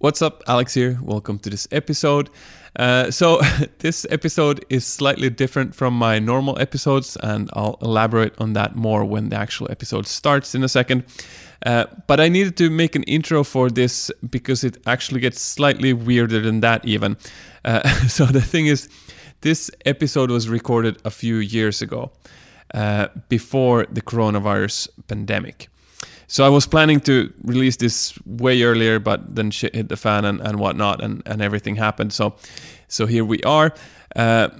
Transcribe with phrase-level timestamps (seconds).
[0.00, 0.98] What's up, Alex here.
[1.02, 2.30] Welcome to this episode.
[2.74, 3.42] Uh, so,
[3.80, 9.04] this episode is slightly different from my normal episodes, and I'll elaborate on that more
[9.04, 11.04] when the actual episode starts in a second.
[11.66, 15.92] Uh, but I needed to make an intro for this because it actually gets slightly
[15.92, 17.18] weirder than that, even.
[17.62, 18.88] Uh, so, the thing is,
[19.42, 22.10] this episode was recorded a few years ago,
[22.72, 25.68] uh, before the coronavirus pandemic.
[26.30, 30.24] So I was planning to release this way earlier, but then shit hit the fan
[30.24, 32.12] and, and whatnot, and, and everything happened.
[32.12, 32.36] So,
[32.86, 33.74] so here we are.
[34.14, 34.50] Uh,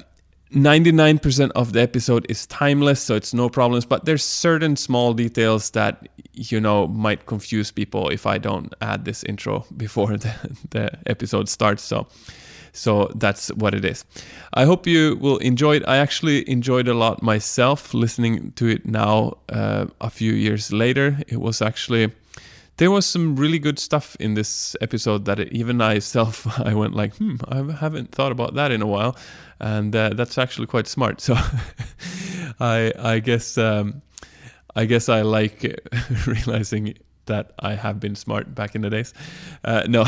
[0.52, 3.84] 99% of the episode is timeless, so it's no problems.
[3.84, 9.04] But there's certain small details that you know might confuse people if I don't add
[9.04, 10.34] this intro before the,
[10.70, 11.84] the episode starts.
[11.84, 12.08] So,
[12.72, 14.04] so that's what it is.
[14.54, 15.84] I hope you will enjoy it.
[15.88, 21.18] I actually enjoyed a lot myself listening to it now uh, a few years later.
[21.28, 22.12] It was actually
[22.76, 26.94] there was some really good stuff in this episode that even I myself I went
[26.94, 29.16] like, hmm, I haven't thought about that in a while,
[29.60, 31.20] and uh, that's actually quite smart.
[31.20, 31.34] So
[32.60, 34.02] I I guess um,
[34.74, 35.62] I guess I like
[36.26, 36.94] realizing
[37.26, 39.14] that I have been smart back in the days.
[39.64, 40.04] Uh, no.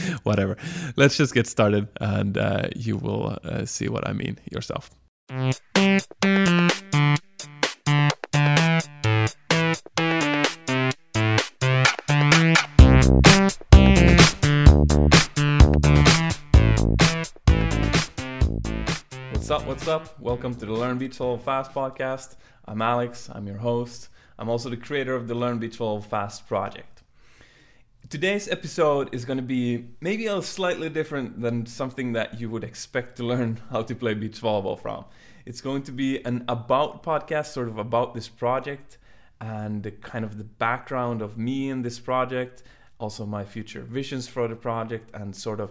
[0.22, 0.56] whatever.
[0.96, 4.90] Let's just get started and uh, you will uh, see what I mean yourself.
[19.50, 19.66] What's up?
[19.66, 20.20] What's up?
[20.20, 22.36] Welcome to the Learn Beach Volleyball Fast podcast.
[22.66, 24.08] I'm Alex, I'm your host.
[24.38, 26.99] I'm also the creator of the Learn Beach Volleyball Fast project.
[28.10, 32.64] Today's episode is going to be maybe a slightly different than something that you would
[32.64, 35.04] expect to learn how to play beach volleyball from.
[35.46, 38.98] It's going to be an about podcast, sort of about this project
[39.40, 42.64] and the kind of the background of me in this project,
[42.98, 45.70] also my future visions for the project, and sort of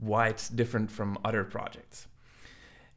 [0.00, 2.08] why it's different from other projects.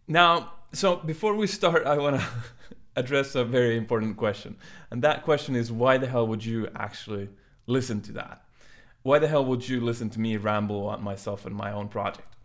[0.08, 2.28] Now, so before we start, I want to
[2.96, 4.56] address a very important question.
[4.90, 7.30] And that question is why the hell would you actually
[7.68, 8.42] listen to that?
[9.04, 12.36] Why the hell would you listen to me ramble on myself and my own project?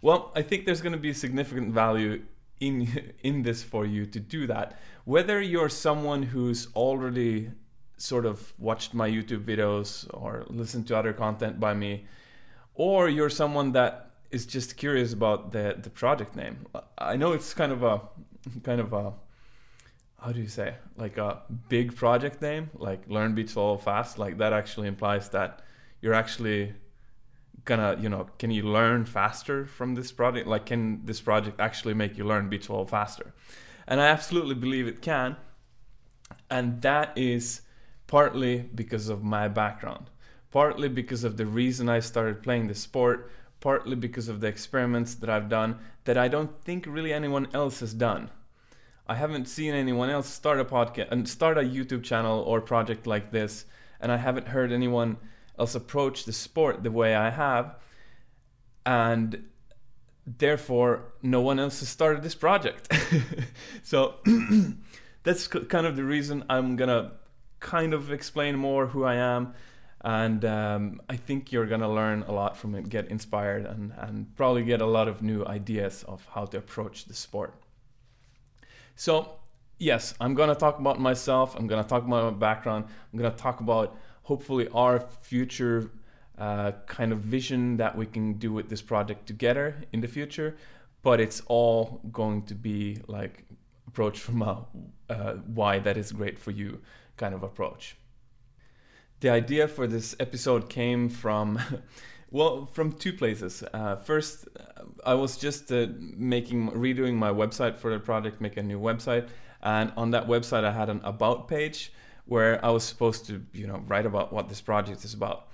[0.00, 2.22] Well, I think there's going to be significant value
[2.60, 4.78] in in this for you to do that.
[5.04, 7.50] Whether you're someone who's already
[7.96, 12.06] sort of watched my YouTube videos or listened to other content by me,
[12.74, 16.66] or you're someone that is just curious about the the project name.
[16.98, 18.00] I know it's kind of a
[18.62, 19.12] kind of a
[20.20, 24.38] how do you say like a big project name like learn beach volleyball fast like
[24.38, 25.60] that actually implies that
[26.04, 26.74] you're actually
[27.64, 30.46] gonna you know can you learn faster from this project?
[30.46, 33.32] Like can this project actually make you learn beach volleyball faster?
[33.86, 35.36] And i absolutely believe it can.
[36.50, 37.62] And that is
[38.06, 40.10] partly because of my background
[40.54, 43.28] partly because of the reason i started playing the sport
[43.58, 47.80] partly because of the experiments that i've done that i don't think really anyone else
[47.80, 48.30] has done.
[49.08, 53.04] I haven't seen anyone else start a podcast and start a youtube channel or project
[53.04, 53.64] like this
[54.00, 55.16] and i haven't heard anyone
[55.58, 57.76] else approach the sport the way I have,
[58.84, 59.44] and
[60.26, 62.92] therefore no one else has started this project.
[63.82, 64.16] so
[65.22, 67.12] that's kind of the reason I'm gonna
[67.60, 69.54] kind of explain more who I am.
[70.02, 74.36] And um, I think you're gonna learn a lot from it, get inspired, and, and
[74.36, 77.54] probably get a lot of new ideas of how to approach the sport.
[78.96, 79.36] So,
[79.78, 83.60] yes, I'm gonna talk about myself, I'm gonna talk about my background, I'm gonna talk
[83.60, 85.90] about hopefully our future
[86.36, 90.56] uh, kind of vision that we can do with this project together in the future.
[91.02, 93.44] But it's all going to be like
[93.86, 94.66] approach from a
[95.08, 96.80] uh, why that is great for you
[97.16, 97.96] kind of approach.
[99.20, 101.60] The idea for this episode came from.
[102.30, 103.62] Well, from two places.
[103.72, 104.48] Uh, first,
[105.06, 105.86] I was just uh,
[106.16, 109.28] making redoing my website for the project, make a new website,
[109.62, 111.92] and on that website I had an about page,
[112.26, 115.48] where I was supposed to, you know, write about what this project is about.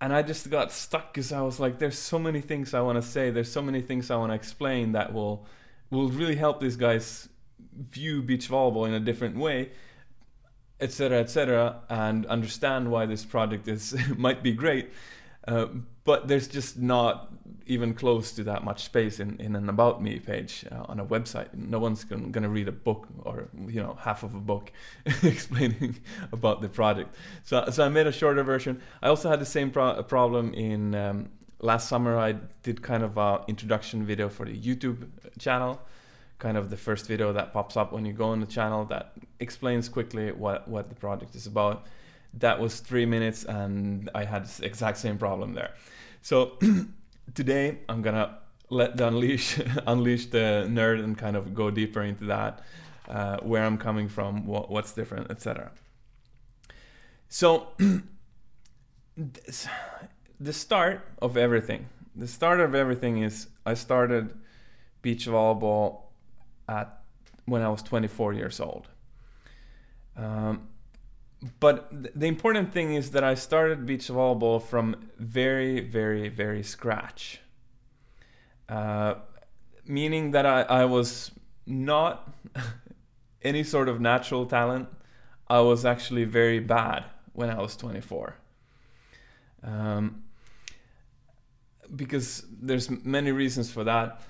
[0.00, 3.02] And I just got stuck because I was like, there's so many things I want
[3.02, 3.30] to say.
[3.30, 5.46] There's so many things I want to explain that will
[5.90, 7.28] will really help these guys
[7.90, 9.70] view beach volleyball in a different way,
[10.80, 14.90] etc., etc., and understand why this project is might be great.
[15.46, 15.66] Uh,
[16.04, 17.32] but there's just not
[17.66, 21.06] even close to that much space in, in an about me page uh, on a
[21.06, 21.54] website.
[21.54, 24.72] No one's going to read a book or you know half of a book
[25.22, 26.00] explaining
[26.32, 27.14] about the project.
[27.44, 28.80] So so I made a shorter version.
[29.02, 32.18] I also had the same pro- problem in um, last summer.
[32.18, 32.32] I
[32.62, 35.08] did kind of a introduction video for the YouTube
[35.38, 35.80] channel,
[36.38, 39.12] kind of the first video that pops up when you go on the channel that
[39.38, 41.86] explains quickly what what the project is about.
[42.34, 45.74] That was three minutes, and I had exact same problem there.
[46.22, 46.58] So
[47.34, 48.38] today I'm gonna
[48.68, 52.62] let the unleash unleash the nerd and kind of go deeper into that,
[53.08, 55.72] uh, where I'm coming from, what, what's different, etc.
[57.28, 57.68] So
[59.16, 64.34] the start of everything, the start of everything is I started
[65.02, 66.02] beach volleyball
[66.68, 67.00] at
[67.46, 68.88] when I was 24 years old.
[70.16, 70.68] Um,
[71.58, 76.62] but th- the important thing is that I started beach volleyball from very, very, very
[76.62, 77.40] scratch.
[78.68, 79.14] Uh,
[79.86, 81.30] meaning that I, I was
[81.66, 82.30] not
[83.42, 84.88] any sort of natural talent.
[85.48, 88.36] I was actually very bad when I was 24.
[89.62, 90.24] Um,
[91.96, 94.20] because there's many reasons for that.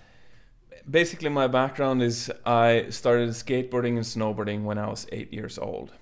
[0.88, 5.92] Basically, my background is I started skateboarding and snowboarding when I was eight years old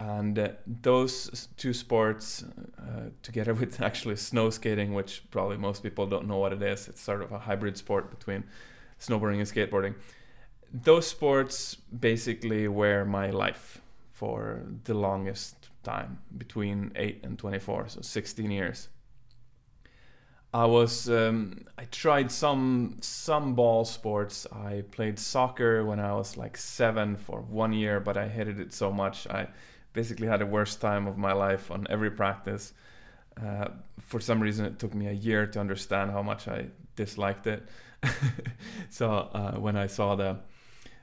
[0.00, 2.44] and uh, those two sports
[2.78, 6.88] uh, together with actually snow skating which probably most people don't know what it is
[6.88, 8.44] it's sort of a hybrid sport between
[9.00, 9.94] snowboarding and skateboarding.
[10.72, 13.80] Those sports basically were my life
[14.12, 18.88] for the longest time between 8 and 24 so 16 years.
[20.52, 24.46] I was um, i tried some some ball sports.
[24.52, 28.72] I played soccer when i was like 7 for one year but i hated it
[28.72, 29.48] so much i
[29.94, 32.74] basically had the worst time of my life on every practice.
[33.42, 33.68] Uh,
[33.98, 37.66] for some reason, it took me a year to understand how much I disliked it.
[38.90, 40.38] so uh, when I saw the,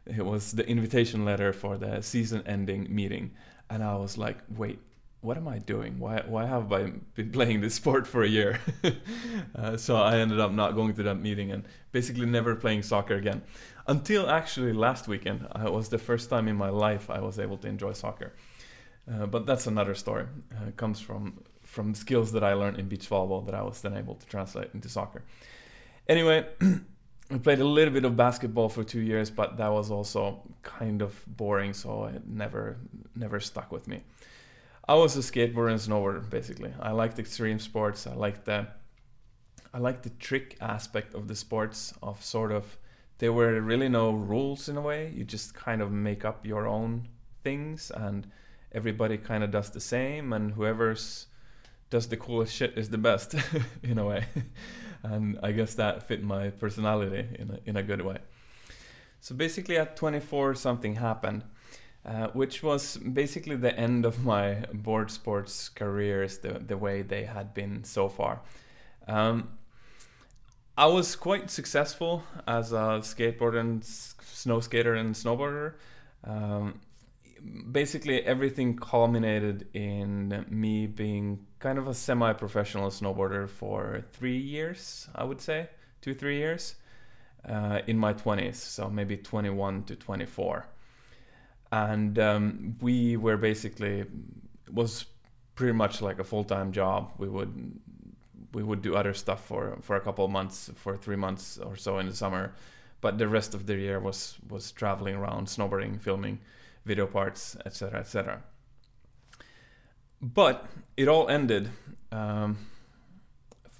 [0.06, 3.32] it was the invitation letter for the season-ending meeting,
[3.70, 4.80] and I was like, wait.
[5.24, 6.00] What am I doing?
[6.00, 8.60] Why, why have I been playing this sport for a year?
[9.56, 13.14] uh, so I ended up not going to that meeting and basically never playing soccer
[13.14, 13.44] again.
[13.86, 17.38] Until actually last weekend, uh, it was the first time in my life I was
[17.38, 18.34] able to enjoy soccer.
[19.09, 20.25] Uh, but that's another story.
[20.56, 23.95] Uh, comes from from skills that I learned in beach volleyball that I was then
[23.95, 25.24] able to translate into soccer.
[26.09, 26.45] Anyway,
[27.31, 31.01] I played a little bit of basketball for two years, but that was also kind
[31.01, 32.77] of boring, so it never
[33.15, 34.03] never stuck with me.
[34.88, 36.74] I was a skateboarder and snowboarder basically.
[36.80, 38.07] I liked extreme sports.
[38.07, 38.68] I liked the
[39.74, 42.77] I liked the trick aspect of the sports of sort of
[43.19, 45.13] there were really no rules in a way.
[45.15, 47.07] You just kind of make up your own
[47.44, 48.27] things and
[48.73, 51.27] everybody kind of does the same and whoever's
[51.89, 53.35] does the coolest shit is the best
[53.83, 54.25] in a way.
[55.03, 58.19] And i guess that fit my personality in a, in a good way.
[59.19, 61.44] So basically at 24 something happened
[62.06, 67.23] uh, which was basically the end of my board sports careers the, the way they
[67.25, 68.41] had been so far.
[69.07, 69.50] Um,
[70.77, 75.73] i was quite successful as a skateboarder and snow skater and snowboarder.
[76.23, 76.79] Um,
[77.72, 85.24] basically everything culminated in me being kind of a semi-professional snowboarder for three years, I
[85.24, 85.70] would say,
[86.02, 86.76] two three years,
[87.48, 90.68] uh, in my 20s, so maybe 21 to 24,
[91.72, 94.06] and um, we were basically
[94.72, 95.06] was
[95.56, 97.12] pretty much like a full-time job.
[97.18, 97.80] We would
[98.54, 101.76] we would do other stuff for for a couple of months, for three months or
[101.76, 102.54] so in the summer,
[103.00, 106.40] but the rest of the year was was traveling around, snowboarding, filming
[106.86, 108.42] video parts, etc., etc.
[110.22, 110.66] But
[110.98, 111.69] it all ended
[112.12, 112.57] um,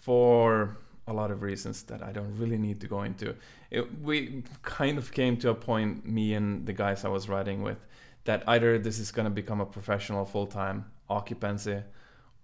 [0.02, 0.78] for
[1.08, 3.36] a lot of reasons that I don't really need to go into.
[3.70, 7.62] It, we kind of came to a point, me and the guys I was riding
[7.62, 7.78] with,
[8.26, 11.82] that either this is going to become a professional full time occupancy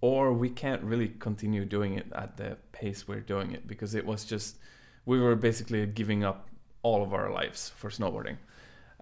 [0.01, 4.05] or we can't really continue doing it at the pace we're doing it because it
[4.05, 4.57] was just,
[5.05, 6.49] we were basically giving up
[6.83, 8.37] all of our lives for snowboarding.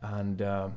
[0.02, 0.70] And uh,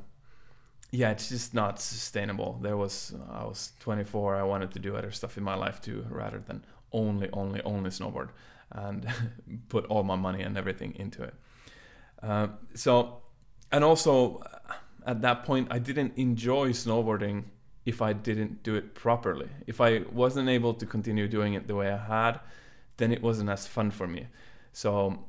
[0.90, 2.58] yeah, it's just not sustainable.
[2.62, 4.36] There was I was 24.
[4.36, 7.90] I wanted to do other stuff in my life too, rather than only, only, only
[7.90, 8.30] snowboard,
[8.72, 9.06] and
[9.68, 11.34] put all my money and everything into it.
[12.22, 13.22] Uh, so,
[13.70, 14.42] and also
[15.06, 17.44] at that point, I didn't enjoy snowboarding
[17.84, 19.48] if I didn't do it properly.
[19.66, 22.40] If I wasn't able to continue doing it the way I had,
[22.96, 24.26] then it wasn't as fun for me.
[24.72, 25.24] So,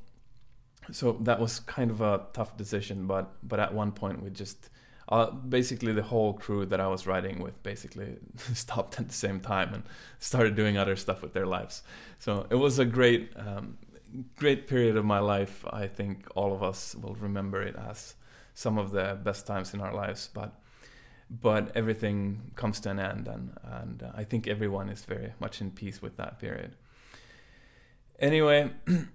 [0.91, 3.07] so that was kind of a tough decision.
[3.07, 4.69] But but at one point, we just
[5.09, 8.17] uh, basically the whole crew that I was riding with basically
[8.53, 9.83] stopped at the same time and
[10.19, 11.81] started doing other stuff with their lives.
[12.19, 13.77] So it was a great, um,
[14.35, 15.65] great period of my life.
[15.71, 18.13] I think all of us will remember it as
[18.53, 20.29] some of the best times in our lives.
[20.33, 20.53] But
[21.31, 25.61] but everything comes to an end, and and uh, I think everyone is very much
[25.61, 26.75] in peace with that period.
[28.19, 28.71] Anyway.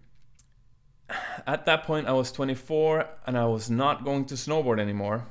[1.47, 5.27] at that point, I was 24 and I was not going to snowboard anymore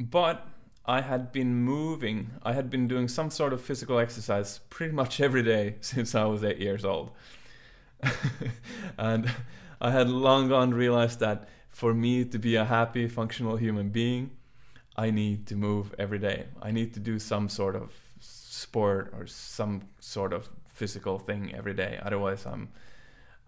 [0.00, 0.46] but
[0.86, 2.30] I had been moving.
[2.42, 6.24] I had been doing some sort of physical exercise pretty much every day since I
[6.24, 7.10] was eight years old.
[8.98, 9.30] and
[9.80, 14.30] I had long gone realized that for me to be a happy, functional human being,
[14.96, 16.46] I need to move every day.
[16.60, 21.74] I need to do some sort of sport or some sort of physical thing every
[21.74, 21.98] day.
[22.02, 22.70] Otherwise, I'm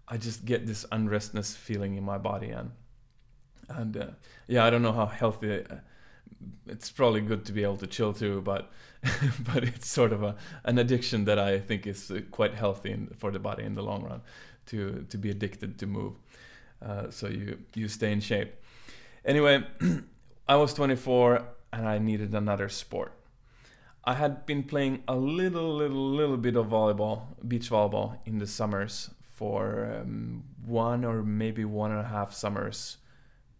[0.07, 2.71] I just get this unrestness feeling in my body and
[3.69, 4.07] and uh,
[4.47, 5.65] yeah, I don't know how healthy.
[6.67, 8.71] It's probably good to be able to chill too, but
[9.53, 13.07] but it's sort of a an addiction that I think is uh, quite healthy in,
[13.17, 14.21] for the body in the long run
[14.67, 16.13] to to be addicted to move.
[16.81, 18.53] Uh, so you you stay in shape.
[19.25, 19.63] Anyway,
[20.47, 23.13] I was 24 and I needed another sport.
[24.05, 28.47] I had been playing a little, little, little bit of volleyball, beach volleyball in the
[28.47, 32.97] summers for um, one or maybe one and a half summers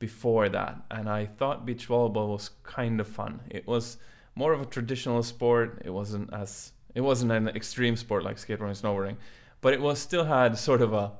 [0.08, 0.76] before that.
[0.92, 3.42] And I thought beach volleyball was kind of fun.
[3.50, 3.98] It was
[4.36, 5.82] more of a traditional sport.
[5.86, 9.18] It wasn't as, it wasn't an extreme sport like skateboarding snowboarding,
[9.62, 11.12] but it was still had sort of a,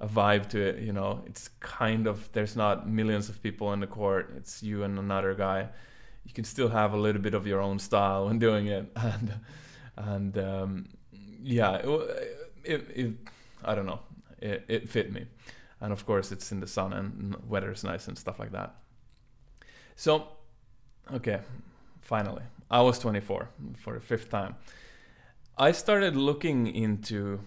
[0.00, 0.80] a vibe to it.
[0.80, 4.32] You know, it's kind of, there's not millions of people in the court.
[4.36, 5.68] It's you and another guy
[6.26, 9.34] you can still have a little bit of your own style when doing it and
[9.96, 10.88] and um,
[11.42, 11.88] yeah it,
[12.64, 13.12] it, it,
[13.64, 14.00] i don't know
[14.40, 15.26] it, it fit me
[15.84, 18.74] and of course it's in the sun and weather is nice and stuff like that.
[19.96, 20.28] So
[21.12, 21.40] okay
[22.00, 24.56] finally i was 24 for the fifth time.
[25.56, 27.40] I started looking into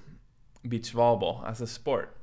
[0.67, 2.15] beach volleyball as a sport.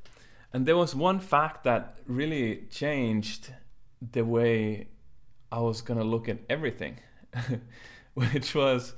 [0.52, 3.52] And there was one fact that really changed
[4.00, 4.88] the way
[5.50, 7.00] I was gonna look at everything,
[8.14, 8.94] which was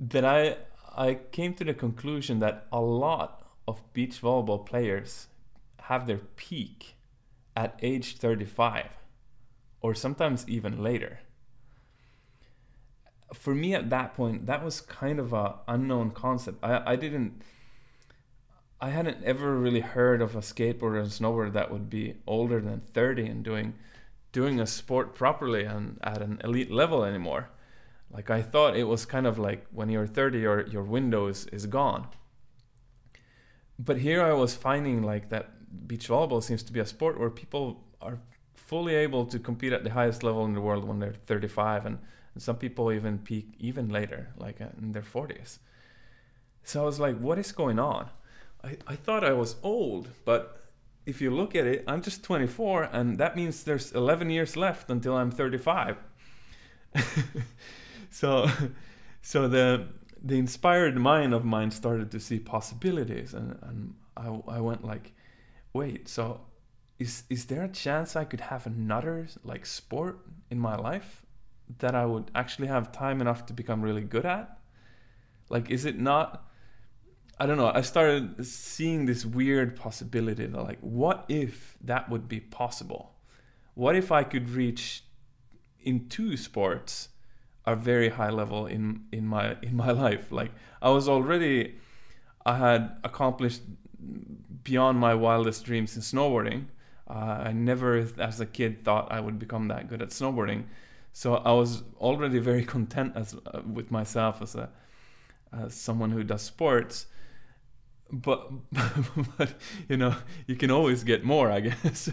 [0.00, 0.56] that I
[0.96, 5.28] I came to the conclusion that a lot of beach volleyball players
[5.90, 6.94] have their peak
[7.56, 8.86] at age 35
[9.80, 11.18] or sometimes even later.
[13.34, 16.58] For me at that point, that was kind of a unknown concept.
[16.62, 17.42] I, I didn't
[18.80, 22.80] I hadn't ever really heard of a skateboarder and snowboarder that would be older than
[22.80, 23.74] 30 and doing
[24.30, 27.50] doing a sport properly and at an elite level anymore.
[28.12, 31.46] Like I thought it was kind of like when you're 30 your your window is,
[31.46, 32.06] is gone.
[33.76, 37.30] But here I was finding like that beach volleyball seems to be a sport where
[37.30, 38.18] people are
[38.54, 41.98] fully able to compete at the highest level in the world when they're 35 and,
[42.34, 45.58] and some people even peak even later like uh, in their 40s.
[46.62, 48.08] So I was like what is going on?
[48.62, 50.60] I, I thought I was old, but
[51.06, 54.90] if you look at it, I'm just 24, and that means there's 11 years left
[54.90, 55.96] until I'm 35.
[58.10, 58.48] so,
[59.22, 59.88] so the
[60.22, 65.12] the inspired mind of mine started to see possibilities, and and I I went like,
[65.72, 66.40] wait, so
[66.98, 71.24] is is there a chance I could have another like sport in my life
[71.78, 74.58] that I would actually have time enough to become really good at?
[75.48, 76.46] Like, is it not?
[77.38, 77.72] I don't know.
[77.74, 83.14] I started seeing this weird possibility that, like, what if that would be possible?
[83.74, 85.04] What if I could reach
[85.80, 87.08] in two sports
[87.66, 90.30] a very high level in in my in my life?
[90.30, 91.76] Like, I was already,
[92.44, 93.62] I had accomplished
[94.62, 96.66] beyond my wildest dreams in snowboarding.
[97.08, 100.64] Uh, I never, as a kid, thought I would become that good at snowboarding.
[101.12, 104.70] So I was already very content as uh, with myself as a
[105.52, 107.06] as someone who does sports
[108.12, 108.50] but
[109.38, 109.54] but
[109.88, 110.14] you know
[110.46, 112.10] you can always get more i guess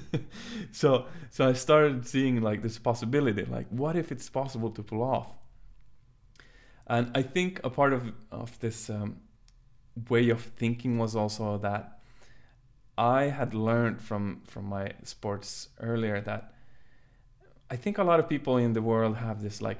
[0.72, 5.02] so so i started seeing like this possibility like what if it's possible to pull
[5.02, 5.34] off
[6.88, 9.18] and i think a part of of this um,
[10.10, 11.97] way of thinking was also that
[12.98, 16.54] i had learned from from my sports earlier that
[17.70, 19.80] i think a lot of people in the world have this like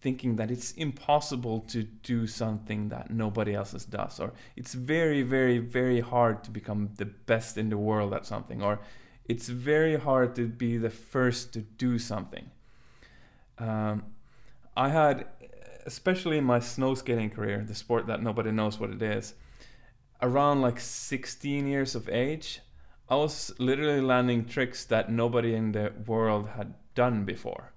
[0.00, 5.58] thinking that it's impossible to do something that nobody else does or it's very very
[5.58, 8.78] very hard to become the best in the world at something or
[9.26, 12.50] it's very hard to be the first to do something.
[13.58, 14.04] Um,
[14.76, 15.26] i had
[15.86, 19.34] especially in my snow skating career the sport that nobody knows what it is
[20.22, 22.60] around like 16 years of age
[23.08, 27.72] i was literally landing tricks that nobody in the world had done before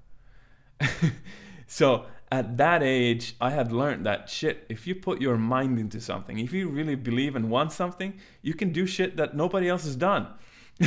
[1.68, 6.02] so at that age, I had learned that shit, if you put your mind into
[6.02, 9.84] something, if you really believe and want something, you can do shit that nobody else
[9.86, 10.28] has done.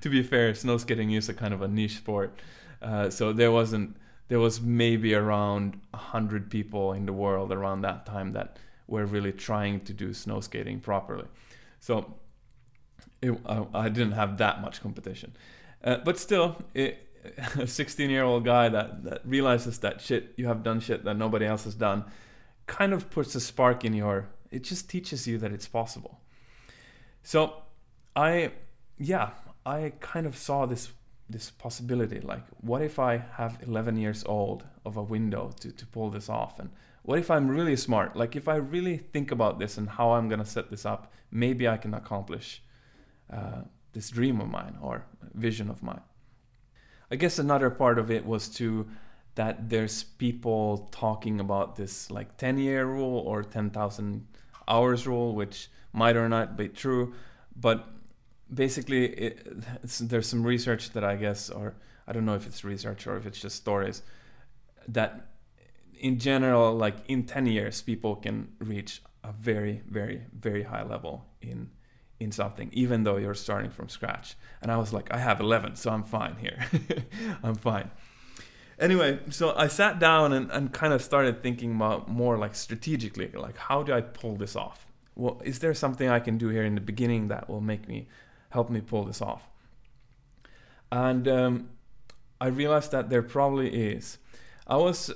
[0.00, 2.38] to be fair, snow skating is a kind of a niche sport.
[2.80, 3.96] Uh, so there wasn't,
[4.28, 8.58] there was maybe around 100 people in the world around that time that
[8.90, 11.26] were really trying to do snow skating properly.
[11.78, 12.14] So
[13.22, 15.32] it, I, I, didn't have that much competition.
[15.82, 17.06] Uh, but still, it,
[17.58, 21.16] a 16 year old guy that, that realizes that shit you have done shit that
[21.16, 22.04] nobody else has done
[22.66, 26.20] kind of puts a spark in your it just teaches you that it's possible
[27.22, 27.54] so
[28.16, 28.50] i
[28.98, 29.30] yeah
[29.66, 30.92] i kind of saw this
[31.28, 35.86] this possibility like what if i have 11 years old of a window to, to
[35.86, 36.70] pull this off and
[37.02, 38.16] what if i'm really smart?
[38.16, 41.68] Like if i really think about this and how i'm to set this up maybe
[41.68, 42.62] i can accomplish
[43.32, 45.04] uh, this dream of mine or
[45.34, 46.00] vision of mine.
[47.10, 48.88] I guess another part of it was to
[49.34, 54.26] that there's people talking about this like 10 year rule or 10,000
[54.68, 57.14] hours rule which might or not be true
[57.56, 57.88] but
[58.52, 59.46] basically it,
[60.00, 61.74] there's some research that I guess or
[62.06, 64.02] I don't know if it's research or if it's just stories
[64.88, 65.26] that
[66.00, 71.26] in general like in 10 years people can reach a very very very high level
[71.40, 71.70] in
[72.18, 75.76] in something even though you're starting from scratch and I was like I have 11
[75.76, 76.58] so I'm fine here
[77.42, 77.90] I'm fine
[78.78, 83.30] anyway so I sat down and, and kind of started thinking about more like strategically
[83.34, 86.64] like how do I pull this off well is there something I can do here
[86.64, 88.08] in the beginning that will make me
[88.50, 89.48] help me pull this off.
[90.92, 91.70] And um,
[92.40, 94.18] I realized that there probably is.
[94.66, 95.10] I was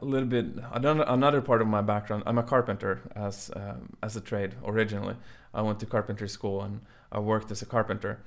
[0.00, 2.22] a little bit another part of my background.
[2.26, 5.16] I'm a carpenter as um, as a trade originally.
[5.54, 8.20] I went to carpentry school and I worked as a carpenter,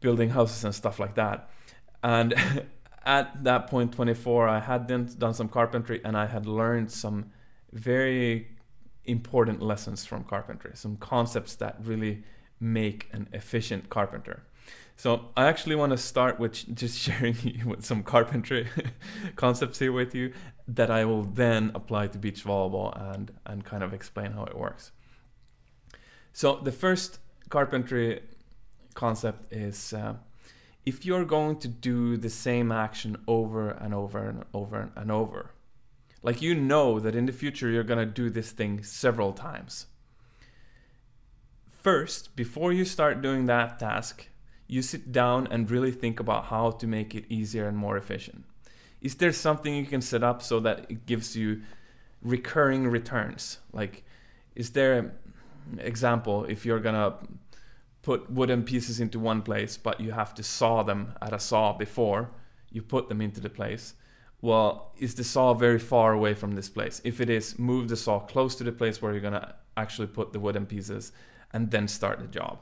[0.00, 1.50] building houses and stuff like that.
[2.02, 2.34] And
[3.04, 7.32] at that point, 24, I had then done some carpentry and I had learned some
[7.72, 8.48] very
[9.04, 12.22] important lessons from carpentry, some concepts that really
[12.60, 14.42] make an efficient carpenter.
[14.98, 18.66] So I actually want to start with just sharing with some carpentry
[19.36, 20.32] concepts here with you
[20.66, 24.58] that I will then apply to beach volleyball and and kind of explain how it
[24.58, 24.90] works.
[26.32, 28.22] So the first carpentry
[28.94, 30.14] concept is uh,
[30.84, 35.52] if you're going to do the same action over and over and over and over,
[36.24, 39.86] like you know that in the future you're gonna do this thing several times
[41.70, 44.28] First, before you start doing that task,
[44.68, 48.44] you sit down and really think about how to make it easier and more efficient.
[49.00, 51.62] Is there something you can set up so that it gives you
[52.22, 53.58] recurring returns?
[53.72, 54.04] Like,
[54.54, 54.98] is there
[55.72, 57.14] an example if you're gonna
[58.02, 61.72] put wooden pieces into one place, but you have to saw them at a saw
[61.72, 62.30] before
[62.70, 63.94] you put them into the place?
[64.40, 67.00] Well, is the saw very far away from this place?
[67.04, 70.32] If it is, move the saw close to the place where you're gonna actually put
[70.32, 71.12] the wooden pieces
[71.52, 72.58] and then start the job.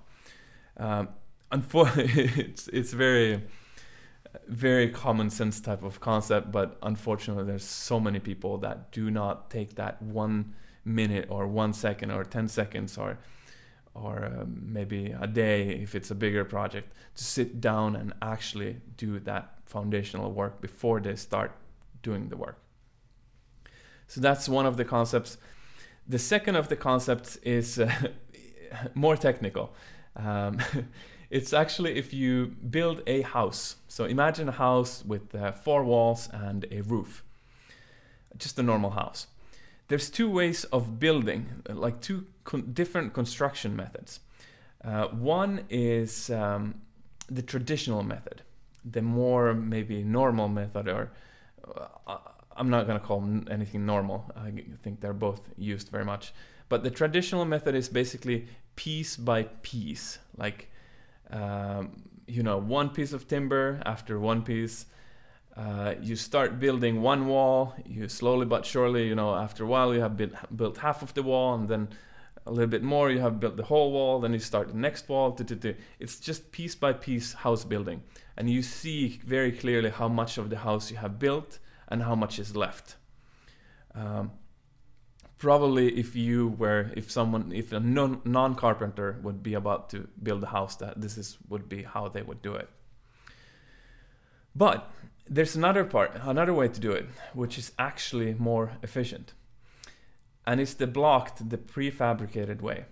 [0.76, 1.08] Um,
[1.52, 3.42] unfortunately, it's it's very
[4.48, 9.50] very common sense type of concept, but unfortunately, there's so many people that do not
[9.50, 10.54] take that one
[10.84, 13.18] minute or one second or ten seconds or
[13.94, 18.76] or um, maybe a day if it's a bigger project to sit down and actually
[18.98, 21.52] do that foundational work before they start
[22.02, 22.58] doing the work.
[24.06, 25.38] So that's one of the concepts.
[26.06, 27.90] The second of the concepts is uh,
[28.94, 29.72] more technical.
[30.14, 30.58] Um,
[31.30, 33.76] it's actually if you build a house.
[33.88, 37.24] So imagine a house with uh, four walls and a roof,
[38.36, 39.26] just a normal house.
[39.88, 44.20] There's two ways of building, like two con different construction methods.
[44.84, 46.74] Uh, one is um,
[47.28, 48.42] the traditional method,
[48.84, 51.10] the more maybe normal method, or
[52.06, 52.18] uh,
[52.56, 54.30] I'm not going to call anything normal.
[54.36, 56.32] I think they're both used very much.
[56.68, 60.68] But the traditional method is basically piece by piece, like
[61.30, 64.86] um, you know, one piece of timber after one piece.
[65.56, 67.74] Uh, you start building one wall.
[67.86, 71.14] You slowly but surely, you know, after a while, you have built, built half of
[71.14, 71.88] the wall, and then
[72.46, 73.10] a little bit more.
[73.10, 74.20] You have built the whole wall.
[74.20, 75.36] Then you start the next wall.
[75.98, 78.02] It's just piece by piece house building,
[78.36, 81.58] and you see very clearly how much of the house you have built
[81.88, 82.96] and how much is left.
[83.94, 84.32] Um,
[85.38, 90.42] probably if you were if someone if a non carpenter would be about to build
[90.42, 92.68] a house that this is would be how they would do it.
[94.54, 94.90] But
[95.28, 99.34] there's another part another way to do it which is actually more efficient.
[100.46, 102.84] And it's the blocked the prefabricated way.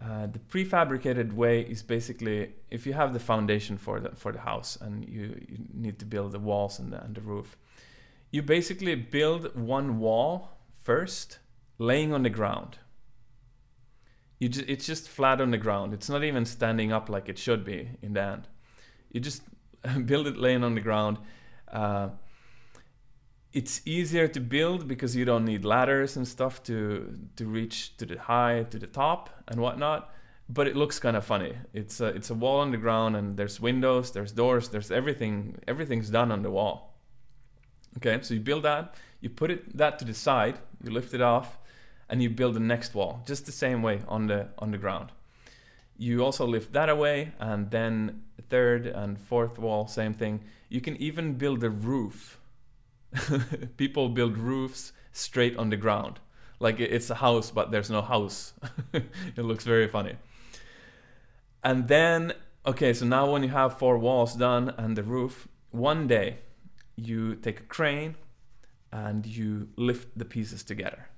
[0.00, 4.40] Uh, the prefabricated way is basically if you have the foundation for the for the
[4.40, 7.56] house and you, you need to build the walls and the, and the roof
[8.30, 11.38] you basically build one wall first
[11.78, 12.78] laying on the ground.
[14.40, 15.94] Just, it's just flat on the ground.
[15.94, 18.48] It's not even standing up like it should be in the end.
[19.10, 19.42] You just
[20.06, 21.18] build it laying on the ground.
[21.72, 22.10] Uh,
[23.52, 28.04] it's easier to build because you don't need ladders and stuff to to reach to
[28.04, 30.12] the high to the top and whatnot.
[30.48, 31.54] but it looks kind of funny.
[31.72, 35.58] It's a, it's a wall on the ground, and there's windows, there's doors, there's everything.
[35.66, 37.00] Everything's done on the wall.
[37.96, 41.22] Okay, so you build that, you put it that to the side, you lift it
[41.22, 41.58] off,
[42.08, 45.10] and you build the next wall just the same way on the on the ground.
[45.98, 50.44] You also lift that away, and then third and fourth wall, same thing.
[50.68, 52.38] You can even build a roof.
[53.76, 56.20] People build roofs straight on the ground,
[56.60, 58.52] like it's a house, but there's no house.
[58.92, 60.16] it looks very funny.
[61.64, 62.34] And then,
[62.66, 66.38] okay, so now when you have four walls done and the roof, one day
[66.94, 68.16] you take a crane
[68.92, 71.08] and you lift the pieces together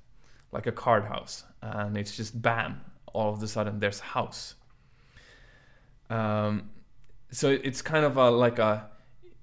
[0.52, 2.80] like a card house and it's just bam
[3.12, 4.54] all of a sudden there's a house.
[6.11, 6.70] Um,
[7.30, 8.88] so it's kind of a like a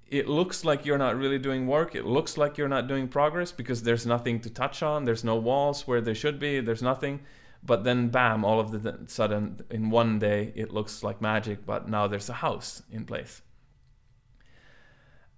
[0.07, 1.95] it looks like you're not really doing work.
[1.95, 5.03] It looks like you're not doing progress because there's nothing to touch on.
[5.03, 6.59] There's no walls where there should be.
[6.59, 7.21] There's nothing.
[7.63, 11.89] But then bam all of the sudden in one day it looks like magic but
[11.89, 13.41] now there's a house in place.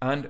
[0.02, 0.30] And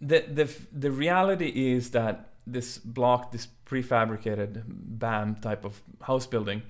[0.00, 6.62] the the the reality is that this block this prefabricated bam type of house building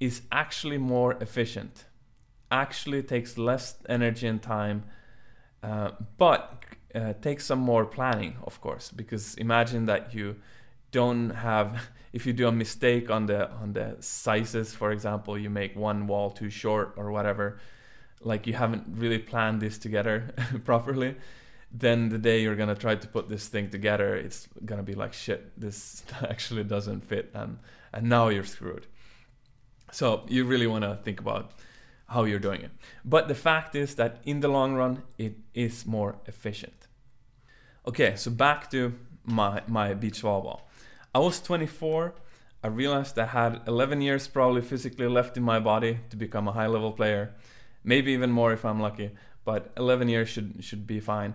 [0.00, 1.84] is actually more efficient
[2.50, 4.84] actually takes less energy and time,
[5.62, 6.64] uh, but
[6.94, 10.36] uh, takes some more planning, of course, because imagine that you
[10.90, 15.50] don't have if you do a mistake on the on the sizes for example you
[15.50, 17.60] make one wall too short or whatever
[18.22, 21.14] like you haven't really planned this together properly
[21.70, 25.12] then the day you're gonna try to put this thing together it's gonna be like
[25.12, 27.58] shit this actually doesn't fit and
[27.92, 28.86] and now you're screwed
[29.90, 31.52] so you really want to think about
[32.08, 32.70] how you're doing it.
[33.04, 36.86] But the fact is that in the long run, it is more efficient.
[37.86, 40.62] Okay, so back to my, my beach volleyball.
[41.14, 42.14] I was 24.
[42.62, 46.52] I realized I had 11 years probably physically left in my body to become a
[46.52, 47.34] high level player.
[47.84, 49.12] Maybe even more if I'm lucky,
[49.44, 51.34] but 11 years should, should be fine.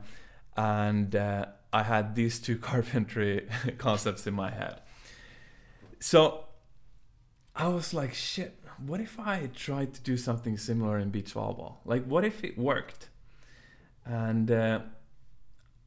[0.55, 4.81] And uh, I had these two carpentry concepts in my head.
[5.99, 6.45] So
[7.55, 11.77] I was like, shit, what if I tried to do something similar in beach volleyball?
[11.85, 13.09] Like, what if it worked?
[14.05, 14.79] And uh,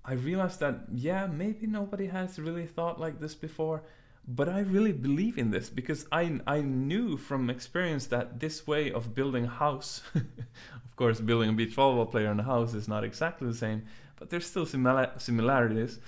[0.05, 3.83] I realized that, yeah, maybe nobody has really thought like this before,
[4.27, 8.91] but I really believe in this because I, I knew from experience that this way
[8.91, 12.89] of building a house, of course, building a beach volleyball player in a house is
[12.89, 13.83] not exactly the same,
[14.17, 15.99] but there's still simila- similarities.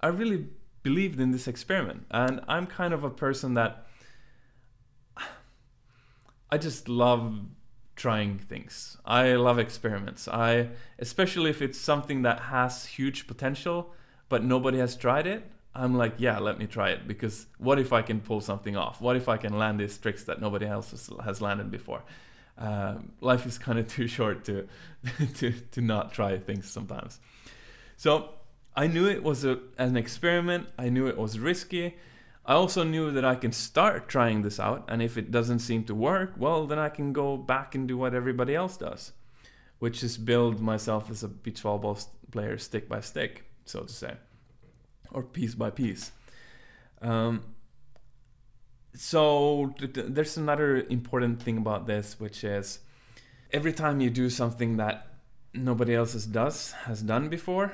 [0.00, 0.46] I really
[0.82, 3.86] believed in this experiment, and I'm kind of a person that
[6.50, 7.40] I just love
[7.96, 8.96] trying things.
[9.04, 10.28] I love experiments.
[10.28, 13.92] I especially if it's something that has huge potential
[14.28, 15.44] but nobody has tried it.
[15.74, 19.00] I'm like, yeah, let me try it because what if I can pull something off?
[19.00, 22.02] What if I can land these tricks that nobody else has, has landed before?
[22.58, 24.66] Uh, life is kind of too short to,
[25.34, 27.20] to to not try things sometimes.
[27.96, 28.30] So
[28.76, 30.68] I knew it was a, an experiment.
[30.78, 31.96] I knew it was risky.
[32.44, 35.84] I also knew that I can start trying this out, and if it doesn't seem
[35.84, 39.12] to work, well, then I can go back and do what everybody else does,
[39.80, 44.14] which is build myself as a beach volleyball player stick by stick, so to say,
[45.10, 46.10] or piece by piece.
[47.02, 47.42] Um,
[48.94, 52.80] so th- th- there's another important thing about this, which is
[53.52, 55.06] every time you do something that
[55.54, 57.72] nobody else has does has done before,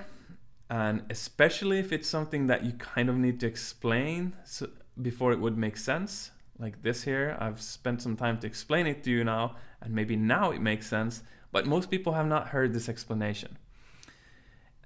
[0.70, 4.68] and especially if it's something that you kind of need to explain so,
[5.00, 9.02] before it would make sense like this here i've spent some time to explain it
[9.02, 11.22] to you now and maybe now it makes sense
[11.54, 13.58] but most people have not heard this explanation.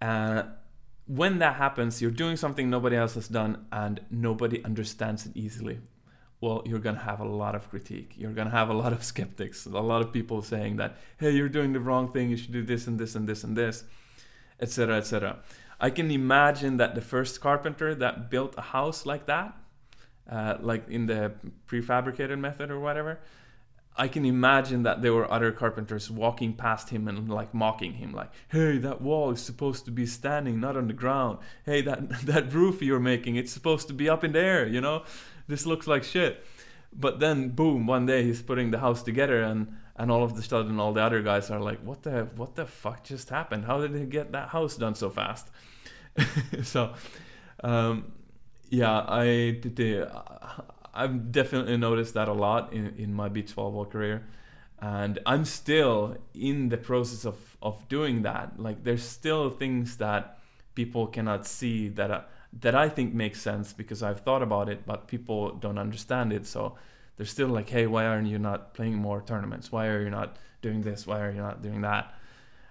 [0.03, 0.43] Uh,
[1.07, 5.79] when that happens you're doing something nobody else has done and nobody understands it easily
[6.41, 8.93] well you're going to have a lot of critique you're going to have a lot
[8.93, 12.37] of skeptics a lot of people saying that hey you're doing the wrong thing you
[12.37, 13.85] should do this and this and this and this
[14.61, 15.39] etc etc
[15.81, 19.57] I can imagine that the first carpenter that built a house like that,
[20.29, 21.33] uh, like in the
[21.67, 23.21] prefabricated method or whatever,
[23.97, 28.13] I can imagine that there were other carpenters walking past him and like mocking him,
[28.13, 31.39] like, "Hey, that wall is supposed to be standing, not on the ground.
[31.65, 34.67] Hey, that that roof you're making, it's supposed to be up in the air.
[34.67, 35.05] You know,
[35.49, 36.45] this looks like shit."
[36.93, 37.87] But then, boom!
[37.87, 41.03] One day he's putting the house together, and and all of the sudden, all the
[41.03, 43.65] other guys are like, "What the what the fuck just happened?
[43.65, 45.51] How did he get that house done so fast?"
[46.63, 46.95] so,
[47.63, 48.13] um,
[48.71, 50.09] yeah, I did.
[50.95, 54.27] I've definitely noticed that a lot in, in my beach volleyball career,
[54.81, 58.59] and I'm still in the process of of doing that.
[58.59, 60.39] Like, there's still things that
[60.75, 62.31] people cannot see that.
[62.53, 66.33] Uh, that I think makes sense because I've thought about it, but people don't understand
[66.33, 66.47] it.
[66.47, 66.77] So
[67.17, 69.73] they're still like, hey, why aren't you not playing more tournaments?
[69.73, 71.07] Why are you not doing this?
[71.07, 72.15] Why are you not doing that?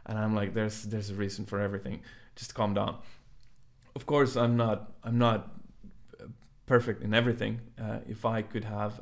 [0.05, 2.01] And I'm like, there's there's a reason for everything.
[2.35, 2.97] Just calm down.
[3.95, 5.51] Of course, I'm not I'm not
[6.65, 7.61] perfect in everything.
[7.81, 9.01] Uh, if I could have,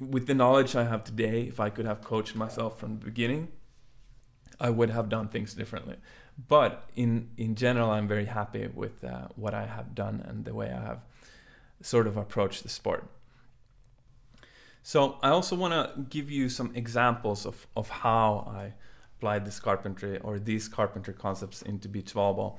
[0.00, 3.48] with the knowledge I have today, if I could have coached myself from the beginning,
[4.60, 5.96] I would have done things differently.
[6.48, 10.54] But in in general, I'm very happy with uh, what I have done and the
[10.54, 11.00] way I have
[11.82, 13.04] sort of approached the sport.
[14.82, 18.72] So I also want to give you some examples of, of how I
[19.16, 22.58] applied this carpentry or these carpentry concepts into beach volleyball.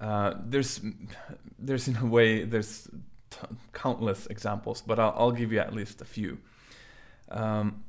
[0.00, 0.80] Uh, there's
[1.58, 2.88] there's in a way there's
[3.72, 6.38] countless examples, but I'll, I'll, give you at least a few.
[7.30, 7.84] Um,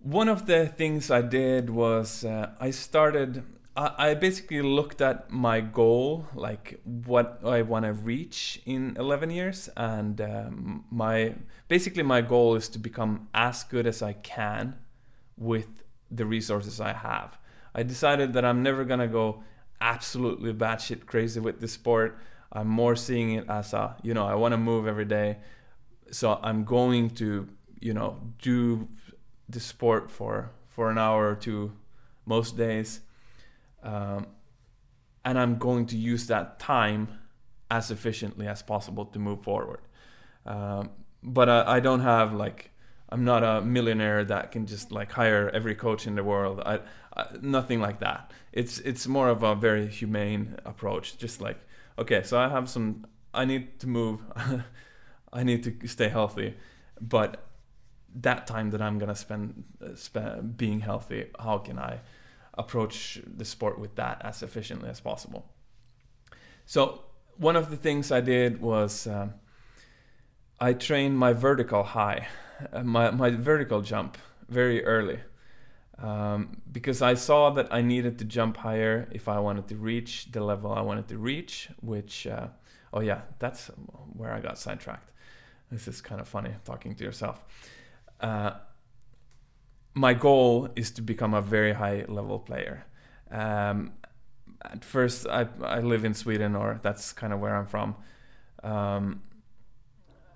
[0.00, 3.44] one of the things I did was uh, I started.
[3.76, 9.68] I, basically looked at my goal, like what I want to reach in 11 years,
[9.76, 11.34] and um, my
[11.68, 14.76] basically my goal is to become as good as I can
[15.36, 15.68] with
[16.10, 17.38] the resources I have.
[17.74, 19.42] I decided that I'm never gonna go
[19.80, 22.18] absolutely batshit crazy with the sport.
[22.52, 25.38] I'm more seeing it as a, you know, I want to move every day.
[26.10, 27.48] So I'm going to,
[27.80, 28.88] you know, do
[29.48, 31.72] the sport for for an hour or two
[32.24, 33.00] most days.
[33.86, 34.26] Um,
[35.24, 37.08] and I'm going to use that time
[37.70, 39.80] as efficiently as possible to move forward.
[40.44, 40.90] Um,
[41.22, 42.70] but I, I, don't have like
[43.08, 46.62] I'm not a millionaire that can just like hire every coach in the world.
[46.64, 46.80] I,
[47.16, 48.32] I, nothing like that.
[48.52, 51.16] It's it's more of a very humane approach.
[51.18, 51.58] Just like
[51.98, 54.20] okay, so I have some, I need to move,
[55.32, 56.54] I need to stay healthy,
[57.00, 57.44] but
[58.16, 62.00] that time that I'm gonna spend, spend being healthy, how can I
[62.56, 65.46] approach the sport with that as efficiently as possible?
[66.64, 67.04] So
[67.36, 69.34] one of the things I did was um,
[70.60, 72.28] I trained my vertical high,
[72.72, 75.20] uh, my my vertical jump very early.
[75.98, 80.30] Um, because I saw that I needed to jump higher if I wanted to reach
[80.30, 82.48] the level I wanted to reach, which, uh,
[82.92, 83.70] oh yeah, that's
[84.12, 85.10] where I got sidetracked.
[85.70, 87.42] This is kind of funny talking to yourself.
[88.20, 88.52] Uh,
[89.96, 92.84] my goal is to become a very high level player.
[93.30, 93.94] Um,
[94.60, 97.96] at first, I, I live in Sweden, or that's kind of where I'm from.
[98.62, 99.22] Um,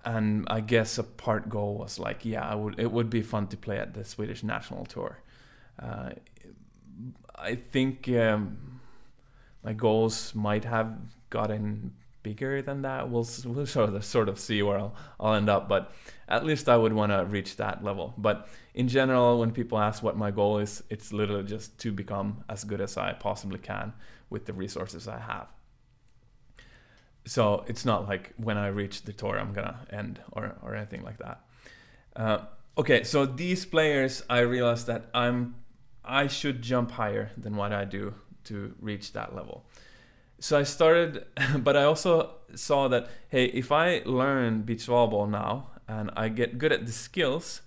[0.03, 3.57] and I guess a part goal was like, yeah, would, it would be fun to
[3.59, 5.19] play at the Swedish national tour.
[5.79, 6.13] Uh,
[7.37, 8.81] I think um,
[9.63, 10.97] my goals might have
[11.29, 11.93] gotten
[12.23, 13.11] bigger than that.
[13.11, 15.93] We'll, we'll sort of sort of see where I'll, I'll end up, but
[16.29, 18.15] at least I would want to reach that level.
[18.17, 22.45] But in general, when people ask what my goal is, it's literally just to become
[22.49, 23.93] as good as I possibly can
[24.29, 25.49] with the resources I have.
[27.27, 31.03] So it's not like when I reach the tour, I'm gonna end or or anything
[31.03, 31.41] like that.
[32.17, 32.39] Uh,
[32.79, 35.57] okay, so these players, I realized that I'm
[36.05, 39.65] I should jump higher than what I do to reach that level.
[40.41, 41.27] So I started,
[41.59, 46.59] but I also saw that hey, if I learn beach volleyball now and I get
[46.59, 47.63] good at the skills,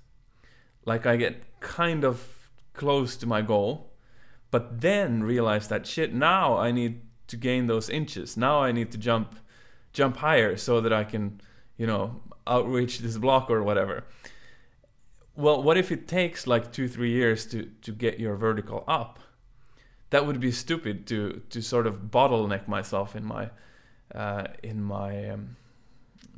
[0.86, 3.94] like I get kind of close to my goal,
[4.52, 8.36] but then realize that shit, now I need to gain those inches.
[8.36, 9.40] Now I need to jump
[9.94, 11.40] jump higher so that I can,
[11.78, 14.04] you know, outreach this block or whatever
[15.36, 19.20] well, what if it takes like two, three years to, to get your vertical up?
[20.14, 23.50] That would be stupid to to sort of bottleneck myself in my
[24.14, 25.56] uh, in my um,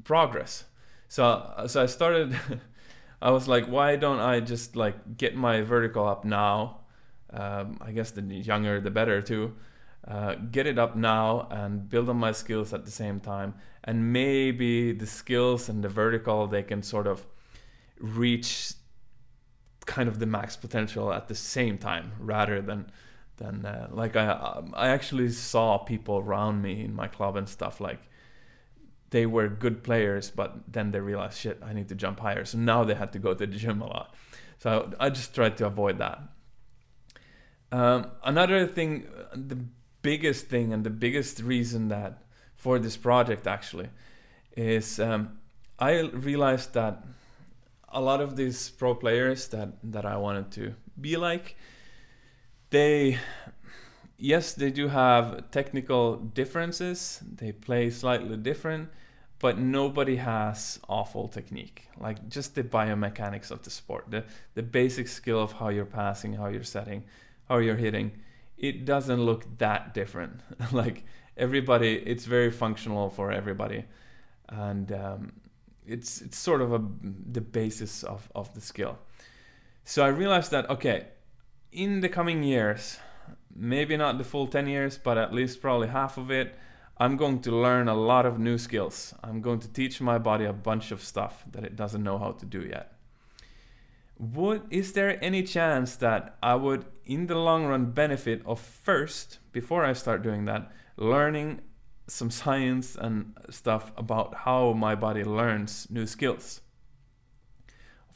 [0.06, 0.64] progress.
[1.10, 2.40] So so I started.
[3.22, 6.82] I was like, why don't I just like get my vertical up now?
[7.32, 9.56] Um, I guess the younger the better too.
[10.08, 14.14] Uh, get it up now and build on my skills at the same time, and
[14.14, 17.26] maybe the skills and the vertical they can sort of
[18.00, 18.74] reach
[19.86, 22.90] kind of the max potential at the same time rather than
[23.38, 27.48] than uh, like I um, I actually saw people around me in my club and
[27.48, 28.00] stuff like
[29.12, 32.46] they were good players but then they realized shit I need to jump higher.
[32.46, 34.16] So now they had to go to the gym a lot.
[34.58, 36.22] So I just tried to avoid that.
[37.72, 39.58] Um, another thing the
[40.02, 42.24] biggest thing and the biggest reason that
[42.56, 43.90] for this project actually
[44.56, 45.40] is um,
[45.78, 47.04] I realized that
[47.90, 51.56] a lot of these pro players that that I wanted to be like,
[52.76, 53.18] they
[54.18, 57.22] yes, they do have technical differences.
[57.42, 58.90] They play slightly different,
[59.40, 61.88] but nobody has awful technique.
[61.98, 64.24] Like just the biomechanics of the sport, the
[64.56, 67.06] the basic skill of how you're passing, how you're setting,
[67.50, 68.12] how you're hitting.
[68.58, 70.42] It doesn't look that different.
[70.72, 71.06] like
[71.38, 73.86] everybody, it's very functional for everybody,
[74.50, 75.32] and um,
[75.88, 76.82] it's it's sort of a
[77.32, 78.98] the basis of of the skill.
[79.86, 81.08] So I realized that okay,
[81.76, 83.00] in the coming years,
[83.54, 86.56] maybe not the full 10 years, but at least probably half of it,
[86.98, 89.14] I'm going to learn a lot of new skills.
[89.22, 92.32] I'm going to teach my body a bunch of stuff that it doesn't know how
[92.32, 92.94] to do yet.
[94.18, 99.40] Would is there any chance that I would in the long run benefit of first
[99.52, 101.60] before I start doing that learning
[102.08, 106.62] some science and stuff about how my body learns new skills?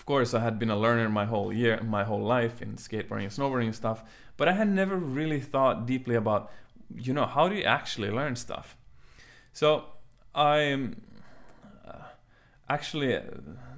[0.10, 3.32] Course, I had been a learner my whole year, my whole life in skateboarding and
[3.32, 4.04] snowboarding and stuff,
[4.38, 6.52] but I had never really thought deeply about
[6.96, 8.76] you know, how do you actually learn stuff?
[9.54, 9.86] So
[10.34, 10.90] I
[11.88, 11.94] uh,
[12.68, 13.22] actually, uh,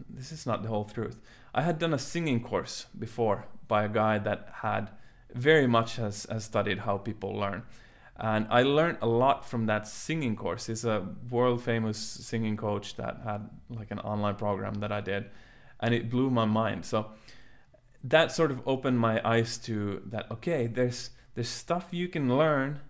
[0.09, 1.19] this is not the whole truth.
[1.53, 4.89] I had done a singing course before by a guy that had
[5.33, 7.63] very much has, has studied how people learn.
[8.15, 10.67] And I learned a lot from that singing course.
[10.67, 15.25] He's a world famous singing coach that had like an online program that I did,
[15.81, 16.85] and it blew my mind.
[16.85, 17.11] So
[18.03, 20.29] that sort of opened my eyes to that.
[20.31, 22.81] Okay, there's there's stuff you can learn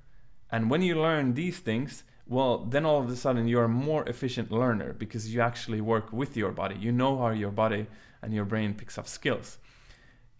[0.51, 4.07] and when you learn these things, well, then all of a sudden you're a more
[4.07, 6.75] efficient learner because you actually work with your body.
[6.77, 7.87] You know how your body
[8.21, 9.57] and your brain picks up skills.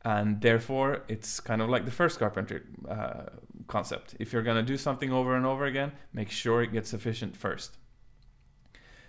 [0.03, 3.25] And therefore, it's kind of like the first carpenter uh,
[3.67, 4.15] concept.
[4.19, 7.37] If you're going to do something over and over again, make sure it gets efficient
[7.37, 7.77] first.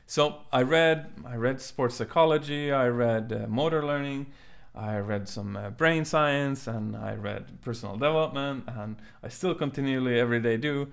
[0.06, 4.26] So I read, I read sports psychology, I read uh, motor learning,
[4.74, 10.18] I read some uh, brain science and I read personal development, and I still continually
[10.18, 10.88] every day do,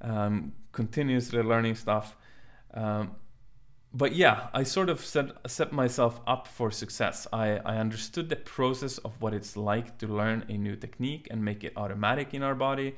[0.00, 2.16] um, continuously learning stuff.
[2.72, 3.16] Um,
[3.92, 7.28] but yeah, I sort of set, set myself up for success.
[7.32, 11.44] I, I understood the process of what it's like to learn a new technique and
[11.44, 12.96] make it automatic in our body.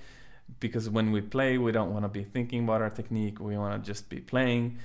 [0.61, 3.83] Because when we play, we don't want to be thinking about our technique, we want
[3.83, 4.79] to just be playing.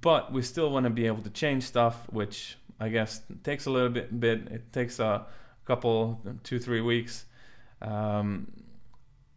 [0.00, 3.70] But we still want to be able to change stuff, which I guess takes a
[3.70, 4.18] little bit.
[4.18, 5.26] Bit it takes a
[5.64, 7.26] couple, two, three weeks,
[7.82, 8.50] um,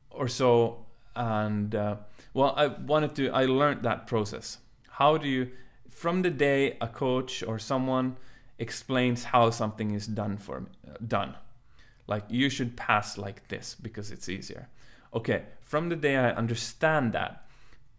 [0.10, 0.86] or so.
[1.16, 1.98] And uh,
[2.34, 3.30] well, I wanted to.
[3.30, 4.58] I learned that process.
[4.90, 5.52] How do you,
[5.90, 8.18] from the day a coach or someone
[8.58, 10.66] explains how something is done for
[11.08, 11.36] done,
[12.08, 14.68] like you should pass like this because it's easier.
[15.14, 17.46] Okay, from the day I understand that,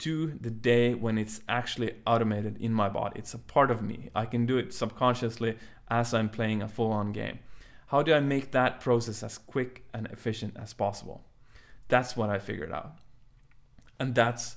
[0.00, 3.18] to the day when it's actually automated in my body.
[3.18, 4.10] It's a part of me.
[4.14, 5.56] I can do it subconsciously
[5.88, 7.38] as I'm playing a full on game.
[7.88, 11.24] How do I make that process as quick and efficient as possible?
[11.88, 12.92] That's what I figured out.
[13.98, 14.56] And that's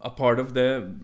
[0.00, 0.94] a part of the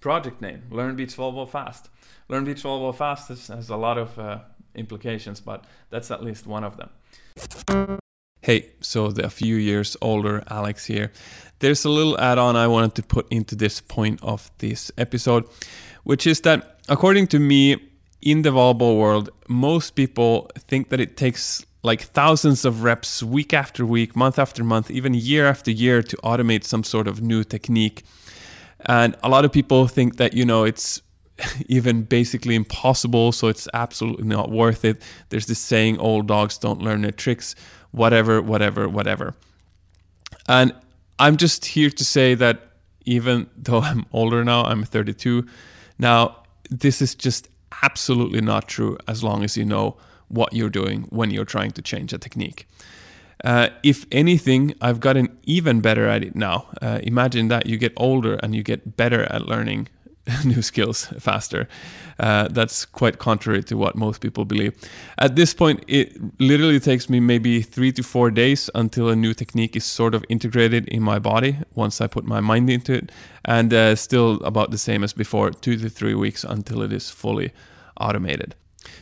[0.00, 1.88] project name, Learn Beach Volleyball Fast.
[2.28, 4.40] Learn Beach Volleyball Fast has, has a lot of uh,
[4.74, 7.98] implications, but that's at least one of them.
[8.42, 11.12] Hey, so the few years older Alex here.
[11.60, 15.44] There's a little add on I wanted to put into this point of this episode,
[16.04, 17.76] which is that according to me,
[18.20, 23.54] in the volleyball world, most people think that it takes like thousands of reps week
[23.54, 27.44] after week, month after month, even year after year to automate some sort of new
[27.44, 28.02] technique.
[28.86, 31.00] And a lot of people think that, you know, it's
[31.68, 35.00] even basically impossible, so it's absolutely not worth it.
[35.28, 37.54] There's this saying, old dogs don't learn their tricks
[37.90, 39.34] whatever, whatever, whatever.
[40.46, 40.74] And
[41.18, 42.70] I'm just here to say that
[43.04, 45.46] even though I'm older now, I'm 32
[45.98, 46.36] now,
[46.70, 47.48] this is just
[47.82, 49.96] absolutely not true as long as you know
[50.28, 52.68] what you're doing when you're trying to change a technique.
[53.44, 56.66] Uh, if anything, I've gotten even better at it now.
[56.82, 59.88] Uh, imagine that you get older and you get better at learning
[60.44, 61.68] new skills faster.
[62.18, 64.74] Uh, that's quite contrary to what most people believe.
[65.18, 69.34] At this point, it literally takes me maybe three to four days until a new
[69.34, 73.12] technique is sort of integrated in my body once I put my mind into it,
[73.44, 77.08] and uh, still about the same as before, two to three weeks until it is
[77.10, 77.52] fully
[78.00, 78.54] automated.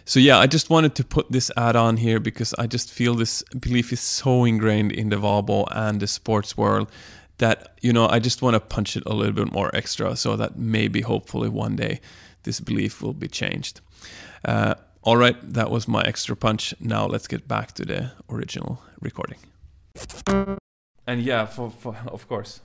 [0.04, 3.14] So yeah, I just wanted to put this add on here because I just feel
[3.14, 6.90] this belief is so ingrained in the volleyball and the sports world
[7.38, 10.37] that you know I just want to punch it a little bit more extra so
[10.37, 12.01] that maybe hopefully one day
[12.42, 13.81] this belief will be changed.
[14.44, 16.75] Uh, all right, that was my extra punch.
[16.81, 19.38] Now let's get back to the original recording.
[21.07, 22.61] And yeah, for, for of course,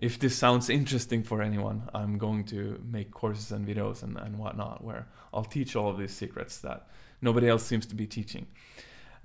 [0.00, 4.38] if this sounds interesting for anyone, I'm going to make courses and videos and, and
[4.38, 6.86] whatnot where I'll teach all of these secrets that
[7.20, 8.46] nobody else seems to be teaching.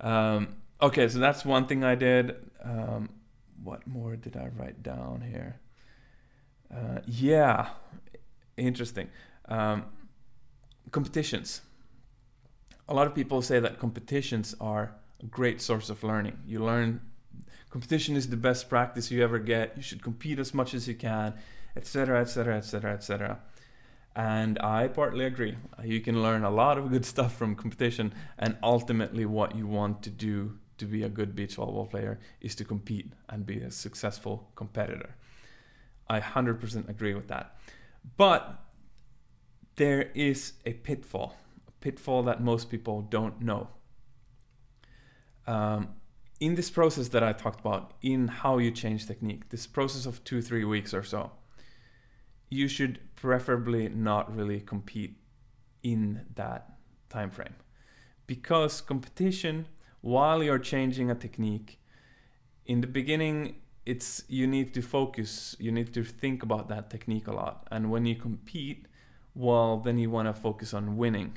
[0.00, 2.36] Um, okay, so that's one thing I did.
[2.62, 3.08] Um,
[3.62, 5.60] what more did I write down here?
[6.74, 7.70] Uh, yeah,
[8.56, 9.08] interesting.
[9.46, 9.84] Um,
[10.90, 11.62] competitions.
[12.88, 16.38] A lot of people say that competitions are a great source of learning.
[16.46, 17.00] You learn
[17.70, 19.76] competition is the best practice you ever get.
[19.76, 21.34] You should compete as much as you can,
[21.76, 23.38] etc., etc., etc., etc.
[24.16, 25.56] And I partly agree.
[25.84, 30.02] You can learn a lot of good stuff from competition, and ultimately, what you want
[30.02, 33.70] to do to be a good beach volleyball player is to compete and be a
[33.70, 35.14] successful competitor.
[36.08, 37.56] I 100% agree with that.
[38.16, 38.58] But
[39.76, 41.36] there is a pitfall,
[41.68, 43.68] a pitfall that most people don't know.
[45.46, 45.88] Um,
[46.40, 50.24] in this process that I talked about, in how you change technique, this process of
[50.24, 51.30] two, three weeks or so,
[52.48, 55.16] you should preferably not really compete
[55.82, 56.74] in that
[57.08, 57.54] time frame
[58.26, 59.66] because competition
[60.00, 61.78] while you're changing a technique
[62.66, 67.26] in the beginning it's you need to focus you need to think about that technique
[67.26, 67.66] a lot.
[67.70, 68.86] And when you compete
[69.34, 71.36] well then you want to focus on winning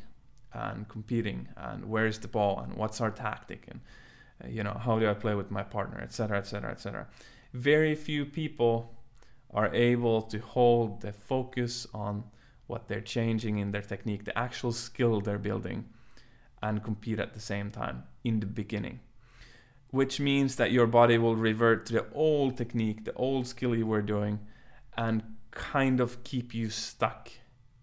[0.54, 3.80] and competing and where is the ball and what's our tactic and
[4.54, 7.08] you know how do i play with my partner etc etc etc
[7.54, 8.94] very few people
[9.54, 12.24] are able to hold the focus on
[12.68, 15.86] what they're changing in their technique, the actual skill they're building,
[16.64, 19.02] and compete at the same time in the beginning.
[19.92, 23.86] Which means that your body will revert to the old technique, the old skill you
[23.86, 24.40] were doing,
[24.98, 27.30] and kind of keep you stuck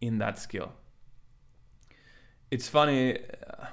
[0.01, 0.73] in that skill.
[2.51, 3.19] It's funny.
[3.19, 3.67] Uh,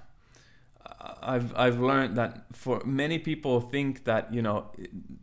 [1.24, 4.72] I've I've learned that for many people think that you know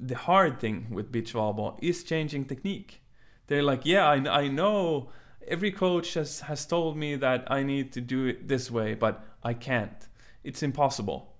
[0.00, 3.02] the hard thing with beach volleyball is changing technique.
[3.46, 5.10] They're like, yeah, I, I know
[5.46, 9.22] every coach has has told me that I need to do it this way, but
[9.44, 10.08] I can't.
[10.42, 11.36] It's impossible,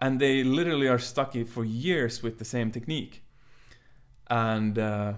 [0.00, 3.22] and they literally are stuck for years with the same technique.
[4.28, 5.14] And uh,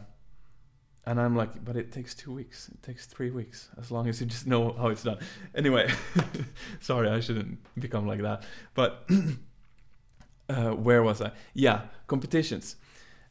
[1.09, 2.69] and I'm like, but it takes two weeks.
[2.69, 5.19] It takes three weeks, as long as you just know how it's done.
[5.55, 5.91] Anyway,
[6.81, 8.43] sorry, I shouldn't become like that.
[8.75, 9.09] But
[10.51, 11.33] uh, where was I?
[11.55, 12.77] Yeah, competitions.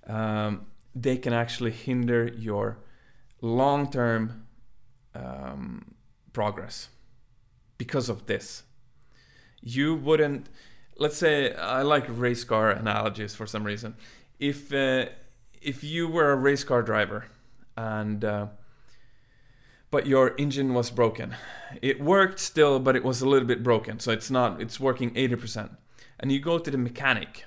[0.07, 0.65] Um,
[0.95, 2.79] they can actually hinder your
[3.41, 4.47] long-term
[5.13, 5.93] um,
[6.33, 6.89] progress
[7.77, 8.63] because of this.
[9.62, 10.49] You wouldn't.
[10.97, 13.95] Let's say I like race car analogies for some reason.
[14.39, 15.08] If uh,
[15.62, 17.26] if you were a race car driver
[17.76, 18.47] and uh,
[19.89, 21.36] but your engine was broken.
[21.82, 24.62] It worked still, but it was a little bit broken, so it's not.
[24.62, 25.70] It's working 80%.
[26.20, 27.45] And you go to the mechanic.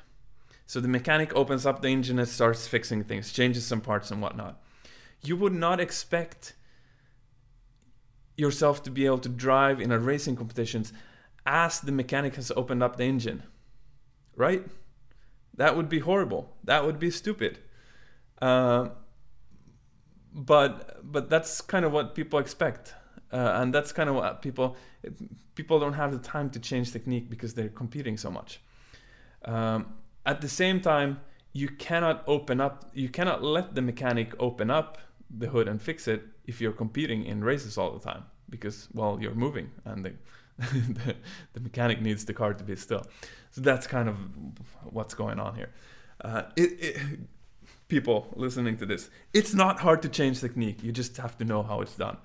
[0.66, 4.22] So the mechanic opens up the engine and starts fixing things, changes some parts and
[4.22, 4.62] whatnot.
[5.22, 6.54] You would not expect
[8.36, 10.92] yourself to be able to drive in a racing competitions
[11.46, 13.42] as the mechanic has opened up the engine,
[14.36, 14.64] right?
[15.56, 16.56] That would be horrible.
[16.64, 17.58] That would be stupid.
[18.40, 18.90] Uh,
[20.32, 22.94] but but that's kind of what people expect
[23.32, 24.76] uh, and that's kind of what people
[25.54, 28.60] people don't have the time to change technique because they're competing so much
[29.44, 31.20] um, at the same time
[31.52, 34.98] you cannot open up you cannot let the mechanic open up
[35.30, 39.18] the hood and fix it if you're competing in races all the time because well
[39.20, 40.12] you're moving and the,
[41.04, 41.16] the,
[41.54, 43.06] the mechanic needs the car to be still
[43.50, 44.16] so that's kind of
[44.84, 45.70] what's going on here
[46.22, 46.96] uh, it, it,
[47.90, 49.10] people listening to this.
[49.34, 50.82] It's not hard to change technique.
[50.82, 52.16] You just have to know how it's done.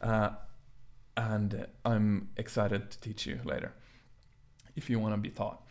[0.00, 0.30] Uh,
[1.16, 3.72] and I'm excited to teach you later
[4.76, 5.66] if you want to be taught.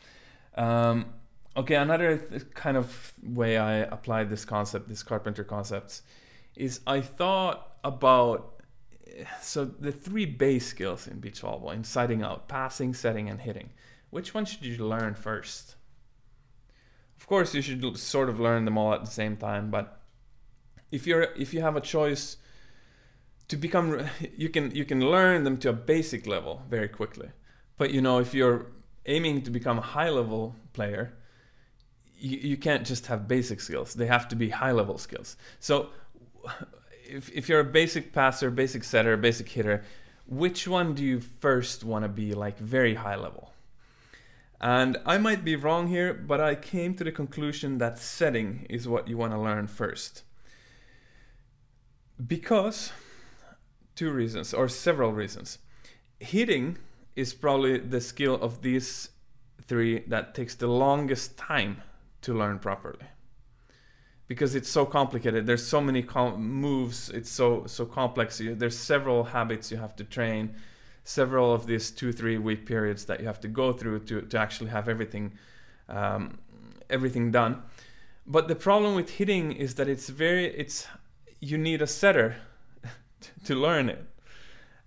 [0.56, 1.06] Um,
[1.56, 2.18] okay, another
[2.54, 6.02] kind of way I applied this concept, this carpenter concepts,
[6.56, 8.61] is I thought about
[9.42, 13.70] so the three base skills in beach volleyball: in setting out, passing, setting, and hitting.
[14.10, 15.76] Which one should you learn first?
[17.18, 20.02] Of course, you should sort of learn them all at the same time, but
[20.92, 22.38] if you're if you have a choice
[23.48, 24.06] to become
[24.36, 27.30] you can you can learn them to a basic level very quickly.
[27.78, 28.68] But you know, if you're
[29.06, 31.14] aiming to become a high level player,
[32.18, 33.94] you, you can't just have basic skills.
[33.94, 35.38] They have to be high level skills.
[35.60, 35.90] So
[37.12, 39.84] if if you're a basic passer, basic setter, basic hitter,
[40.26, 43.54] which one do you first want to be like very high level?
[44.62, 48.88] And I might be wrong here, but I came to the conclusion that setting is
[48.88, 50.24] what you want to learn first.
[52.28, 52.92] Because,
[53.96, 55.58] two reasons, or several reasons.
[56.20, 56.78] Hitting
[57.16, 59.10] is probably the skill of these
[59.66, 61.82] three that takes the longest time
[62.22, 63.08] to learn properly.
[64.32, 68.40] Because it's so complicated, there's so many com- moves, it's so so complex.
[68.42, 70.56] There's several habits you have to train
[71.04, 74.38] several of these two three week periods that you have to go through to, to
[74.40, 75.34] actually have everything
[75.90, 76.40] um,
[76.90, 77.62] everything done.
[78.26, 80.88] But the problem with hitting is that it's very it's
[81.42, 82.38] you need a setter
[83.48, 84.02] to learn it.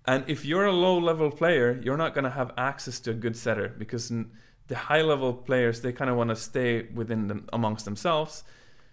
[0.07, 3.19] And if you're a low level player you're not going to have access to a
[3.25, 4.11] good setter because
[4.69, 8.43] the high level players they kind of want to stay within them amongst themselves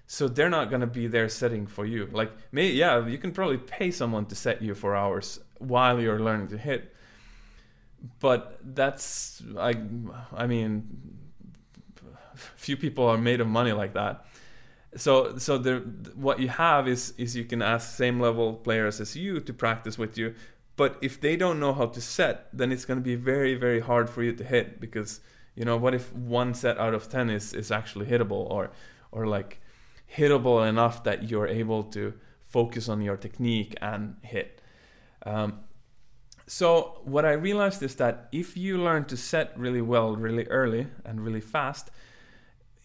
[0.06, 2.08] so they're not going to be there setting for you.
[2.12, 6.48] Like yeah you can probably pay someone to set you for hours while you're learning
[6.48, 6.94] to hit.
[8.18, 9.74] But that's i
[10.34, 11.18] i mean
[12.56, 14.26] few people are made of money like that.
[14.96, 15.58] So so
[16.14, 19.96] what you have is is you can ask same level players as you to practice
[19.98, 20.34] with you.
[20.76, 23.80] But if they don't know how to set then it's going to be very very
[23.80, 25.20] hard for you to hit because
[25.54, 28.70] you know what if one set out of 10 is is actually hittable or
[29.12, 29.61] or like
[30.16, 32.12] hittable enough that you're able to
[32.44, 34.60] focus on your technique and hit
[35.24, 35.60] um,
[36.46, 40.86] so what i realized is that if you learn to set really well really early
[41.04, 41.90] and really fast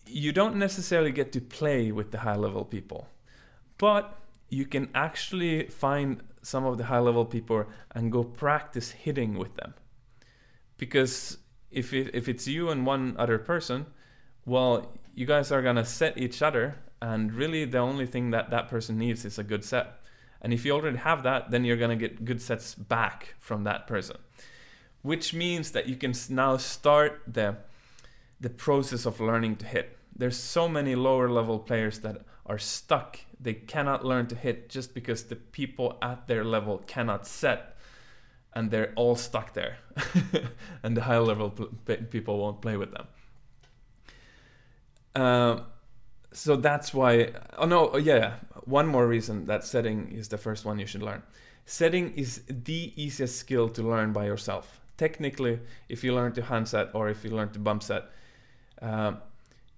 [0.09, 3.07] you don't necessarily get to play with the high level people,
[3.78, 4.19] but
[4.49, 9.55] you can actually find some of the high level people and go practice hitting with
[9.55, 9.73] them.
[10.78, 11.38] Because
[11.71, 13.88] if it, if it's you and one other person,
[14.45, 18.67] well, you guys are gonna set each other, and really the only thing that that
[18.67, 20.01] person needs is a good set.
[20.41, 23.87] And if you already have that, then you're gonna get good sets back from that
[23.87, 24.17] person,
[25.01, 27.57] which means that you can now start the
[28.39, 33.19] the process of learning to hit there's so many lower level players that are stuck.
[33.39, 37.77] They cannot learn to hit just because the people at their level cannot set
[38.53, 39.77] and they're all stuck there.
[40.83, 41.51] and the high level
[42.09, 43.07] people won't play with them.
[45.15, 45.59] Uh,
[46.38, 47.31] so that's why.
[47.57, 48.35] Oh no, oh, yeah.
[48.65, 51.23] One more reason that setting is the first one you should learn.
[51.65, 54.79] Setting is the easiest skill to learn by yourself.
[54.97, 55.59] Technically,
[55.89, 58.03] if you learn to hand set or if you learn to bump set,
[58.81, 59.13] uh,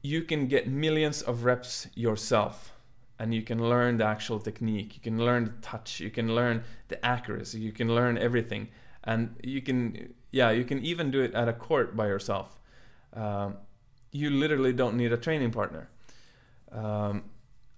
[0.01, 2.74] you can get millions of reps yourself
[3.20, 6.64] and you can learn the actual technique you can learn the touch you can learn
[6.88, 8.70] the accuracy you can learn everything
[9.03, 12.60] and you can yeah you can even do it at a court by yourself
[13.14, 13.57] um,
[14.14, 15.89] you literally don't need a training partner
[16.72, 17.24] um,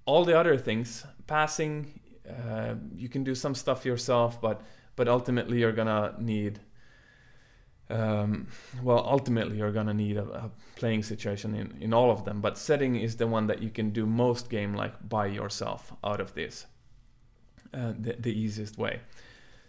[0.05, 4.61] all the other things passing uh, you can do some stuff yourself but
[4.95, 6.59] but ultimately you're gonna need
[7.91, 8.47] um,
[8.81, 12.57] well, ultimately you're gonna need a, a, playing situation in, in all of them, but
[12.57, 16.33] setting is the one that you can do most game like by yourself out of
[16.33, 16.65] this,
[17.73, 19.01] uh, the, the easiest way.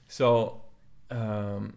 [0.06, 0.62] So,
[1.10, 1.74] um,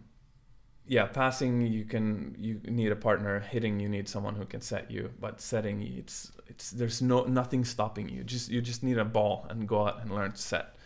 [0.88, 3.40] yeah, passing you can you need a partner.
[3.40, 7.64] Hitting you need someone who can set you, but setting it's it's there's no nothing
[7.64, 8.22] stopping you.
[8.22, 10.76] Just you just need a ball and go out and learn to set.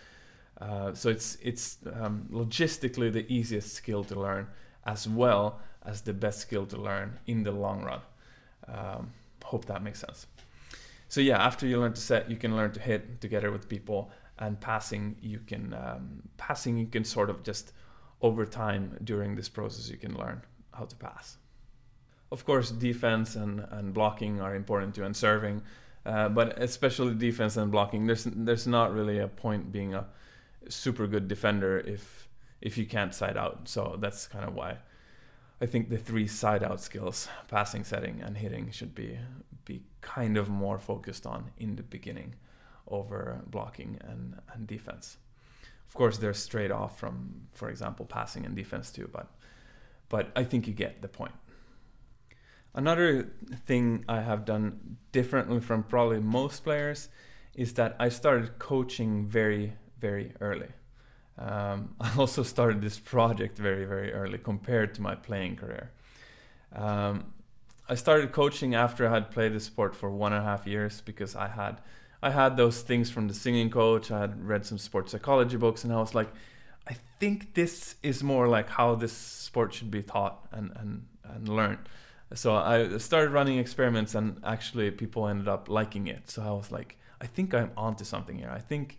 [0.61, 4.47] Uh, so it's it's um, logistically the easiest skill to learn
[4.87, 8.01] as well as the best skill to learn in the long run.
[8.69, 9.11] Um,
[9.45, 10.27] hope that makes sense.
[11.09, 14.11] So yeah, after you learn to set, you can learn to hit together with people,
[14.39, 17.73] and passing you can um, passing you can sort of just
[18.23, 20.43] over time during this process you can learn
[20.73, 21.37] how to pass.
[22.33, 25.63] Of course, defense and, and blocking are important too, and serving,
[26.07, 28.07] uh, but especially defense and blocking.
[28.07, 30.07] There's there's not really a point being a
[30.69, 32.29] super good defender if
[32.61, 33.69] if you can't side out.
[33.69, 34.79] So that's kind of why
[35.61, 39.19] I think the three side out skills, passing, setting, and hitting, should be
[39.65, 42.35] be kind of more focused on in the beginning
[42.89, 45.19] over blocking and, and defense.
[45.91, 49.27] Of course, they're straight off from, for example, passing and defense too, but
[50.09, 51.35] but I think you get the point.
[52.75, 53.33] Another
[53.67, 57.09] thing I have done differently from probably most players
[57.57, 60.69] is that I started coaching very, very early.
[61.37, 65.91] Um, I also started this project very, very early compared to my playing career.
[66.73, 67.33] Um,
[67.89, 71.01] I started coaching after I had played the sport for one and a half years
[71.01, 71.81] because I had
[72.23, 74.11] I had those things from the singing coach.
[74.11, 76.29] I had read some sports psychology books, and I was like,
[76.89, 81.49] I think this is more like how this sport should be taught and and and
[81.49, 81.89] learned.
[82.35, 86.31] So I started running experiments, and actually people ended up liking it.
[86.31, 88.51] So I was like, I think I'm onto something here.
[88.51, 88.99] I think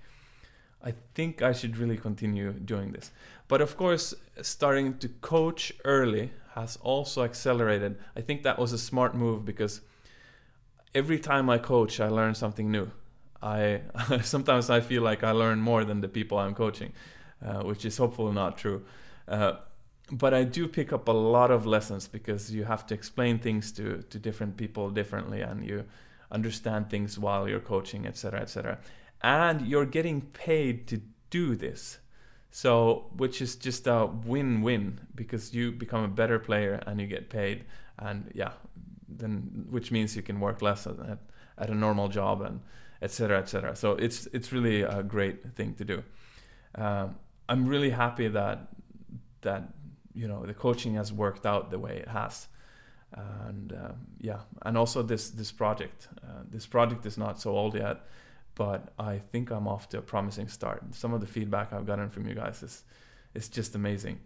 [0.83, 3.11] I think I should really continue doing this.
[3.47, 7.97] But of course, starting to coach early has also accelerated.
[8.15, 9.81] I think that was a smart move because
[10.95, 12.91] every time I coach, I learn something new.
[13.41, 13.81] I
[14.21, 16.93] sometimes I feel like I learn more than the people I'm coaching,
[17.45, 18.83] uh, which is hopefully not true.
[19.27, 19.53] Uh,
[20.11, 23.71] but I do pick up a lot of lessons because you have to explain things
[23.73, 25.85] to to different people differently, and you
[26.31, 28.77] understand things while you're coaching, etc., etc
[29.23, 31.99] and you're getting paid to do this.
[32.49, 37.29] So, which is just a win-win because you become a better player and you get
[37.29, 37.63] paid,
[37.97, 38.51] and yeah,
[39.07, 41.19] then which means you can work less at,
[41.57, 42.59] at a normal job and
[43.01, 43.39] etc.
[43.39, 43.75] etc.
[43.75, 46.03] So it's it's really a great thing to do.
[46.75, 47.15] Um,
[47.49, 48.67] I'm really happy that
[49.41, 49.63] that
[50.13, 52.47] you know the coaching has worked out the way it has,
[53.13, 56.07] and uh, yeah, and also this this project.
[56.23, 58.05] Uh, this project is not so old yet,
[58.55, 60.83] but I think I'm off to a promising start.
[60.93, 62.83] Some of the feedback I've gotten from you guys is
[63.33, 64.19] is just amazing,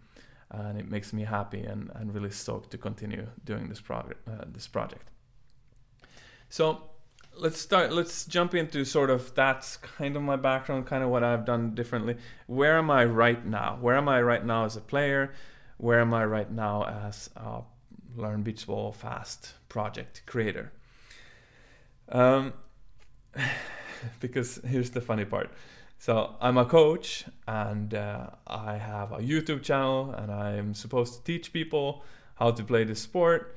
[0.50, 4.28] and it makes me happy and, and really stoked to continue doing this project.
[4.28, 5.10] Uh, this project.
[6.48, 6.82] So
[7.38, 7.92] let's start.
[7.92, 11.74] Let's jump into sort of that's kind of my background, kind of what I've done
[11.74, 12.16] differently.
[12.46, 13.78] Where am I right now?
[13.80, 15.32] Where am I right now as a player?
[15.78, 17.62] Where am I right now as a
[18.16, 20.72] Learn Beach Volleyball Fast project creator?
[22.08, 22.54] Um,
[24.20, 25.50] because here's the funny part.
[25.98, 31.24] So I'm a coach and uh, I have a YouTube channel and I'm supposed to
[31.24, 32.04] teach people
[32.36, 33.56] how to play this sport.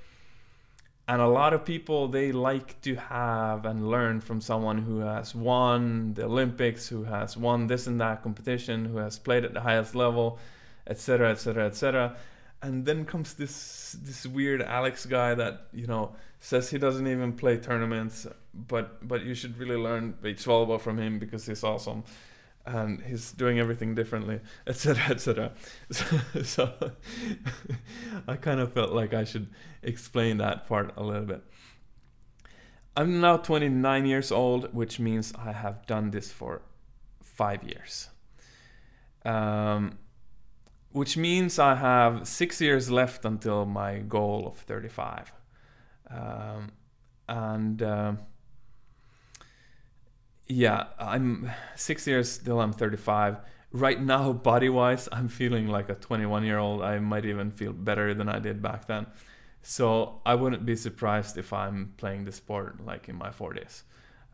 [1.09, 5.33] And a lot of people they like to have and learn from someone who has
[5.33, 9.61] won the Olympics, who has won this and that competition, who has played at the
[9.61, 10.37] highest level,
[10.85, 12.15] etc., etc., etc
[12.61, 17.33] and then comes this this weird Alex guy that you know says he doesn't even
[17.33, 22.03] play tournaments, but but you should really learn beach volleyball from him because he's awesome,
[22.65, 25.03] and he's doing everything differently, etc.
[25.09, 25.51] etc.
[25.91, 26.05] So,
[26.43, 26.91] so
[28.27, 29.47] I kind of felt like I should
[29.81, 31.43] explain that part a little bit.
[32.95, 36.61] I'm now 29 years old, which means I have done this for
[37.23, 38.09] five years.
[39.25, 39.97] Um,
[40.91, 45.31] which means I have six years left until my goal of 35.
[46.09, 46.71] Um,
[47.27, 48.13] and uh,
[50.49, 53.37] yeah, I'm six years till I'm 35.
[53.71, 56.81] Right now, body wise, I'm feeling like a 21 year old.
[56.81, 59.05] I might even feel better than I did back then.
[59.61, 63.83] So I wouldn't be surprised if I'm playing the sport like in my 40s.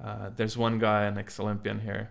[0.02, 2.10] Uh, there's one guy, an ex Olympian here,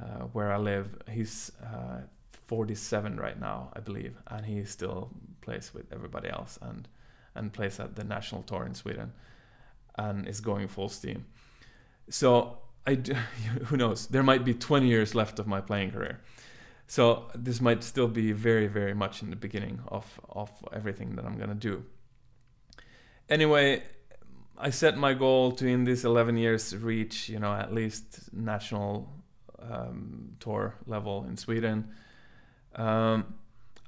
[0.00, 0.88] uh, where I live.
[1.10, 2.00] He's uh,
[2.46, 5.10] 47 right now, I believe, and he still
[5.42, 6.88] plays with everybody else and
[7.34, 9.12] and plays at the national tour in Sweden
[9.98, 11.26] and is going full steam.
[12.08, 13.14] So I do,
[13.66, 14.06] who knows?
[14.06, 16.20] There might be 20 years left of my playing career.
[16.86, 21.24] So this might still be very very much in the beginning of of everything that
[21.24, 21.84] I'm going to do.
[23.28, 23.82] Anyway,
[24.56, 29.12] I set my goal to in these 11 years reach, you know, at least national
[29.58, 31.90] um, tour level in Sweden
[32.76, 33.34] um,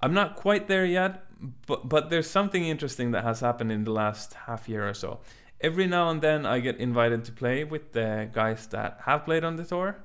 [0.00, 1.24] I'm not quite there yet,
[1.66, 5.20] but but there's something interesting that has happened in the last half year or so.
[5.60, 9.42] Every now and then, I get invited to play with the guys that have played
[9.42, 9.96] on the tour,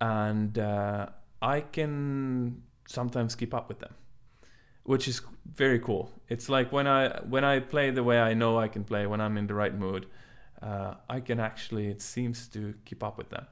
[0.00, 1.08] and uh,
[1.42, 3.94] I can sometimes keep up with them,
[4.84, 5.20] which is
[5.52, 6.10] very cool.
[6.28, 9.20] It's like when I when I play the way I know I can play when
[9.20, 10.06] I'm in the right mood,
[10.62, 13.46] uh, I can actually it seems to keep up with them.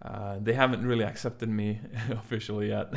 [0.00, 2.88] Uh, they haven't really accepted me officially yet.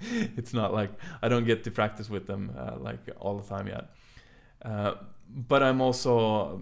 [0.36, 0.90] it's not like
[1.22, 3.90] I don't get to practice with them uh, like all the time yet.
[4.62, 4.94] Uh,
[5.28, 6.60] but I'm also,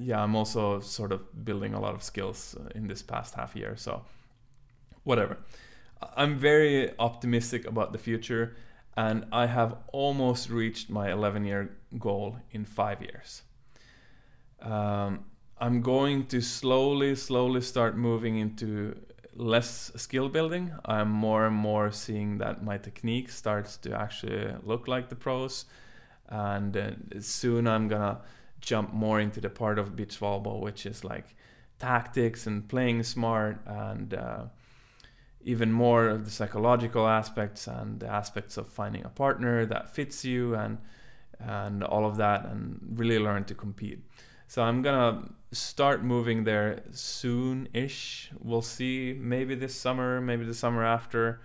[0.00, 3.54] yeah, I'm also sort of building a lot of skills uh, in this past half
[3.54, 3.76] year.
[3.76, 4.02] So,
[5.04, 5.36] whatever.
[6.16, 8.56] I'm very optimistic about the future,
[8.96, 13.42] and I have almost reached my 11 year goal in five years.
[14.62, 15.24] Um,
[15.58, 18.96] I'm going to slowly, slowly start moving into
[19.34, 20.72] less skill building.
[20.86, 25.66] I'm more and more seeing that my technique starts to actually look like the pros,
[26.30, 26.90] and uh,
[27.20, 28.20] soon I'm gonna
[28.60, 31.34] jump more into the part of beach volleyball, which is like
[31.78, 34.44] tactics and playing smart, and uh,
[35.42, 40.24] even more of the psychological aspects and the aspects of finding a partner that fits
[40.24, 40.78] you and
[41.38, 43.98] and all of that, and really learn to compete.
[44.46, 48.30] So I'm gonna start moving there soon-ish.
[48.40, 49.16] We'll see.
[49.18, 51.40] Maybe this summer, maybe the summer after.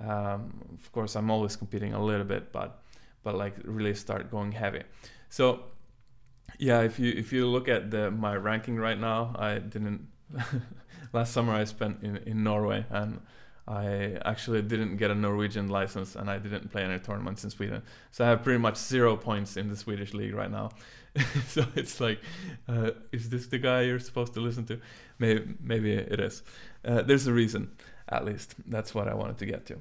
[0.00, 2.82] Um, of course, I'm always competing a little bit, but
[3.24, 4.82] but like really start going heavy.
[5.30, 5.64] So
[6.58, 10.08] yeah, if you if you look at the my ranking right now, I didn't.
[11.12, 13.20] last summer I spent in in Norway and.
[13.66, 17.82] I actually didn't get a Norwegian license and I didn't play any tournaments in Sweden.
[18.10, 20.72] So I have pretty much zero points in the Swedish league right now.
[21.48, 22.20] so it's like,
[22.68, 24.80] uh, is this the guy you're supposed to listen to?
[25.18, 26.42] Maybe, maybe it is.
[26.84, 27.70] Uh, there's a reason,
[28.08, 28.54] at least.
[28.66, 29.80] That's what I wanted to get to.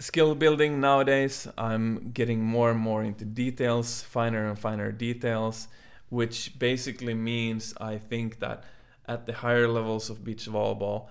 [0.00, 5.68] Skill building nowadays, I'm getting more and more into details, finer and finer details,
[6.08, 8.64] which basically means I think that
[9.06, 11.08] at the higher levels of beach volleyball,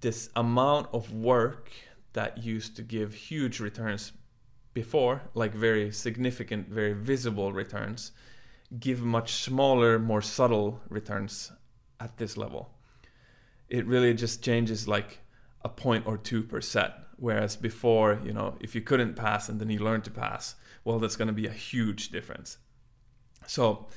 [0.00, 1.70] this amount of work
[2.12, 4.12] that used to give huge returns
[4.74, 8.12] before, like very significant, very visible returns,
[8.78, 11.50] give much smaller, more subtle returns
[12.00, 12.70] at this level.
[13.68, 15.20] It really just changes like
[15.62, 16.94] a point or two per set.
[17.16, 20.98] Whereas before, you know, if you couldn't pass and then you learned to pass, well,
[21.00, 22.58] that's going to be a huge difference.
[23.46, 23.88] So,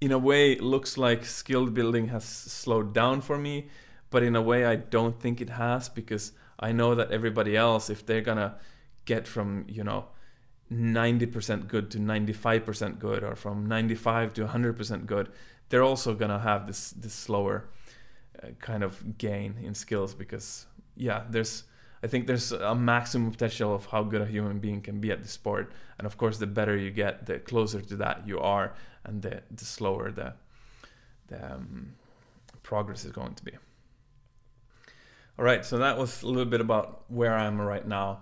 [0.00, 3.68] in a way it looks like skill building has slowed down for me
[4.10, 7.90] but in a way i don't think it has because i know that everybody else
[7.90, 8.56] if they're gonna
[9.04, 10.06] get from you know
[10.72, 15.28] 90% good to 95% good or from 95 to 100% good
[15.68, 17.68] they're also gonna have this this slower
[18.42, 21.64] uh, kind of gain in skills because yeah there's
[22.02, 25.22] I think there's a maximum potential of how good a human being can be at
[25.22, 28.72] the sport, and of course, the better you get, the closer to that you are,
[29.04, 30.32] and the the slower the
[31.28, 31.92] the um,
[32.62, 33.52] progress is going to be.
[35.38, 38.20] All right, so that was a little bit about where I am right now.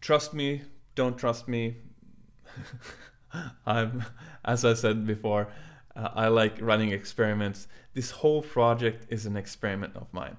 [0.00, 0.62] Trust me,
[0.94, 1.76] don't trust me.
[3.66, 4.04] I'm,
[4.44, 5.48] as I said before,
[5.94, 7.68] uh, I like running experiments.
[7.94, 10.36] This whole project is an experiment of mine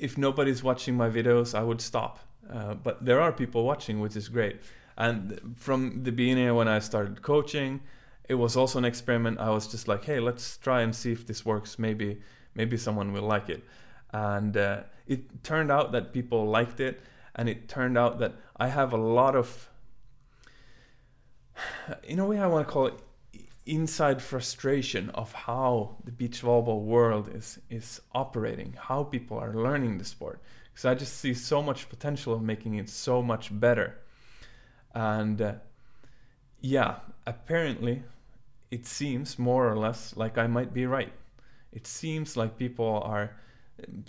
[0.00, 2.18] if nobody's watching my videos, I would stop.
[2.52, 4.60] Uh, but there are people watching, which is great.
[4.96, 7.80] And from the beginning, when I started coaching,
[8.28, 9.38] it was also an experiment.
[9.38, 11.78] I was just like, hey, let's try and see if this works.
[11.78, 12.20] Maybe,
[12.54, 13.62] maybe someone will like it.
[14.12, 17.00] And uh, it turned out that people liked it,
[17.36, 19.68] and it turned out that I have a lot of,
[22.02, 22.94] in a way, I want to call it
[23.70, 29.98] inside frustration of how the beach volleyball world is is operating, how people are learning
[29.98, 30.42] the sport.
[30.64, 33.98] Because I just see so much potential of making it so much better.
[34.92, 35.54] And uh,
[36.60, 36.96] yeah,
[37.26, 38.02] apparently,
[38.70, 41.12] it seems more or less like I might be right.
[41.72, 43.36] It seems like people are.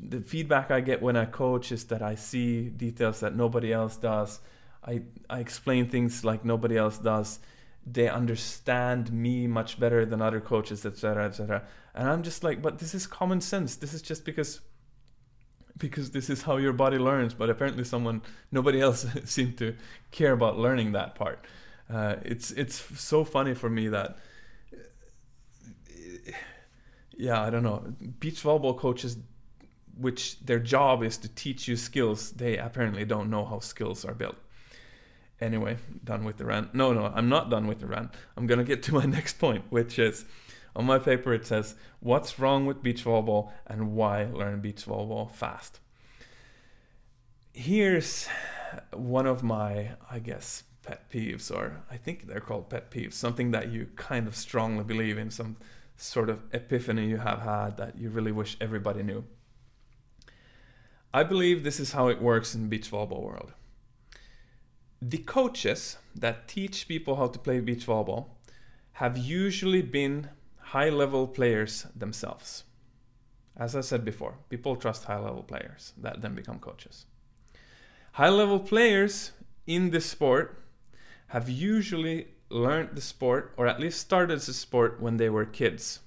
[0.09, 3.95] The feedback I get when I coach is that I see details that nobody else
[3.95, 4.41] does.
[4.83, 7.39] I, I explain things like nobody else does
[7.85, 11.63] they understand me much better than other coaches, etc., etc.
[11.95, 13.75] And I'm just like, but this is common sense.
[13.75, 14.61] This is just because
[15.77, 17.33] because this is how your body learns.
[17.33, 18.21] But apparently, someone
[18.51, 19.75] nobody else seemed to
[20.11, 21.45] care about learning that part.
[21.91, 24.17] Uh, it's it's so funny for me that
[27.21, 27.83] yeah, I don't know.
[28.19, 29.17] Beach volleyball coaches,
[29.95, 34.15] which their job is to teach you skills, they apparently don't know how skills are
[34.15, 34.37] built.
[35.41, 36.75] Anyway, done with the rant.
[36.75, 38.11] No, no, I'm not done with the rant.
[38.37, 40.25] I'm going to get to my next point, which is
[40.75, 45.31] on my paper it says, What's wrong with beach volleyball and why learn beach volleyball
[45.31, 45.79] fast?
[47.53, 48.27] Here's
[48.93, 53.51] one of my, I guess, pet peeves, or I think they're called pet peeves, something
[53.51, 55.57] that you kind of strongly believe in, some
[55.97, 59.23] sort of epiphany you have had that you really wish everybody knew.
[61.13, 63.51] I believe this is how it works in beach volleyball world
[65.01, 68.27] the coaches that teach people how to play beach volleyball
[68.93, 72.65] have usually been high level players themselves.
[73.57, 77.05] As I said before, people trust high level players that then become coaches.
[78.13, 79.31] High level players
[79.65, 80.63] in this sport
[81.29, 86.01] have usually learned the sport or at least started the sport when they were kids.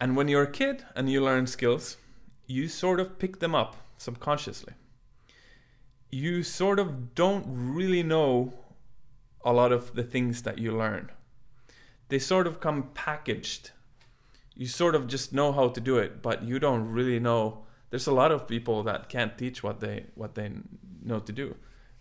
[0.00, 1.98] And when you're a kid and you learn skills,
[2.46, 4.74] you sort of pick them up subconsciously
[6.16, 8.54] you sort of don't really know
[9.44, 11.10] a lot of the things that you learn.
[12.08, 13.72] They sort of come packaged.
[14.54, 17.66] You sort of just know how to do it, but you don't really know.
[17.90, 20.50] There's a lot of people that can't teach what they what they
[21.04, 21.54] know to do,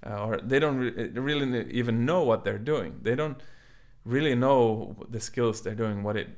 [0.05, 2.99] uh, or they don't re- really even know what they're doing.
[3.01, 3.41] They don't
[4.05, 6.29] really know the skills they're doing, what it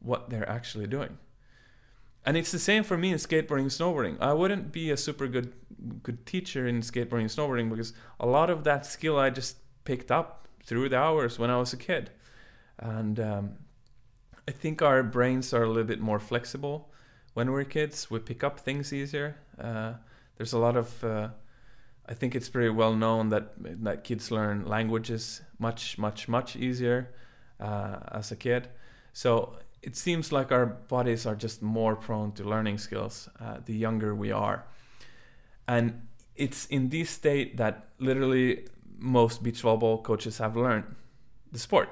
[0.00, 1.18] what they're actually doing.
[2.24, 4.20] And it's the same for me in skateboarding and snowboarding.
[4.20, 5.52] I wouldn't be a super good
[6.02, 10.10] good teacher in skateboarding and snowboarding because a lot of that skill I just picked
[10.10, 12.10] up through the hours when I was a kid.
[12.78, 13.52] And um,
[14.46, 16.92] I think our brains are a little bit more flexible
[17.32, 18.10] when we're kids.
[18.10, 19.36] We pick up things easier.
[19.58, 19.94] Uh,
[20.36, 21.28] there's a lot of uh,
[22.10, 23.52] I think it's pretty well known that
[23.84, 27.14] that kids learn languages much much much easier
[27.60, 28.68] uh, as a kid.
[29.12, 33.74] So it seems like our bodies are just more prone to learning skills uh, the
[33.74, 34.64] younger we are.
[35.66, 36.06] And
[36.36, 38.66] it's in this state that literally
[38.98, 40.94] most beach volleyball coaches have learned
[41.52, 41.88] the sport.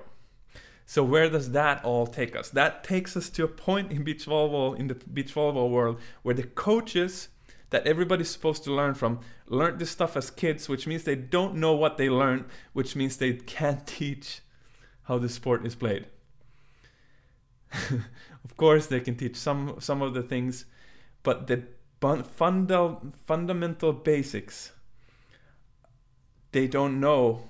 [0.84, 2.48] So where does that all take us?
[2.50, 6.34] That takes us to a point in beach volleyball, in the beach volleyball world, where
[6.34, 7.28] the coaches
[7.70, 11.54] that everybody's supposed to learn from learned this stuff as kids, which means they don't
[11.54, 14.40] know what they learned, which means they can't teach
[15.04, 16.06] how the sport is played.
[18.44, 20.64] of course, they can teach some some of the things,
[21.22, 21.64] but the
[22.00, 24.72] funda- fundamental basics
[26.52, 27.42] they don't know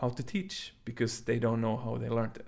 [0.00, 2.46] how to teach because they don't know how they learned it.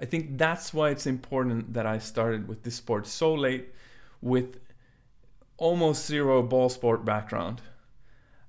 [0.00, 3.68] I think that's why it's important that I started with this sport so late
[4.20, 4.58] with
[5.56, 7.62] almost zero ball sport background.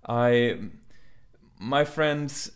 [0.08, 0.60] I
[1.60, 2.52] my friends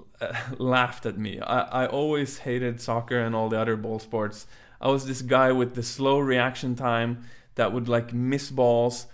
[0.58, 1.40] laughed at me.
[1.40, 4.46] I, I always hated soccer and all the other ball sports.
[4.80, 7.24] I was this guy with the slow reaction time
[7.54, 9.06] that would like miss balls.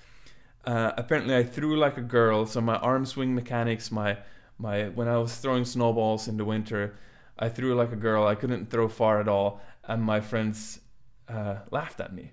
[0.64, 4.18] Uh, apparently, I threw like a girl, so my arm swing mechanics, my
[4.58, 6.96] my when I was throwing snowballs in the winter,
[7.38, 8.26] I threw like a girl.
[8.26, 10.80] I couldn't throw far at all, and my friends
[11.28, 12.32] uh, laughed at me.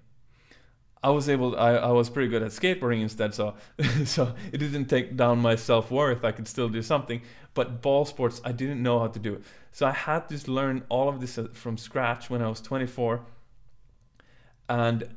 [1.05, 1.55] I was able.
[1.55, 3.53] I, I was pretty good at skateboarding instead, so
[4.05, 6.25] so it didn't take down my self worth.
[6.25, 7.21] I could still do something,
[7.53, 9.39] but ball sports, I didn't know how to do.
[9.71, 13.21] So I had to learn all of this uh, from scratch when I was 24,
[14.67, 15.15] and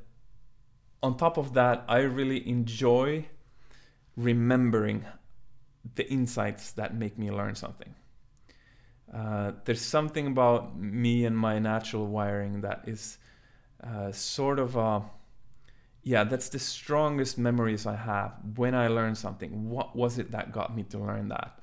[1.03, 3.25] on top of that, I really enjoy
[4.15, 5.07] remembering
[5.95, 7.95] the insights that make me learn something.
[9.11, 13.17] Uh, there's something about me and my natural wiring that is
[13.83, 15.03] uh, sort of a
[16.09, 20.53] yeah that's the strongest memories i have when i learn something what was it that
[20.53, 21.61] got me to learn that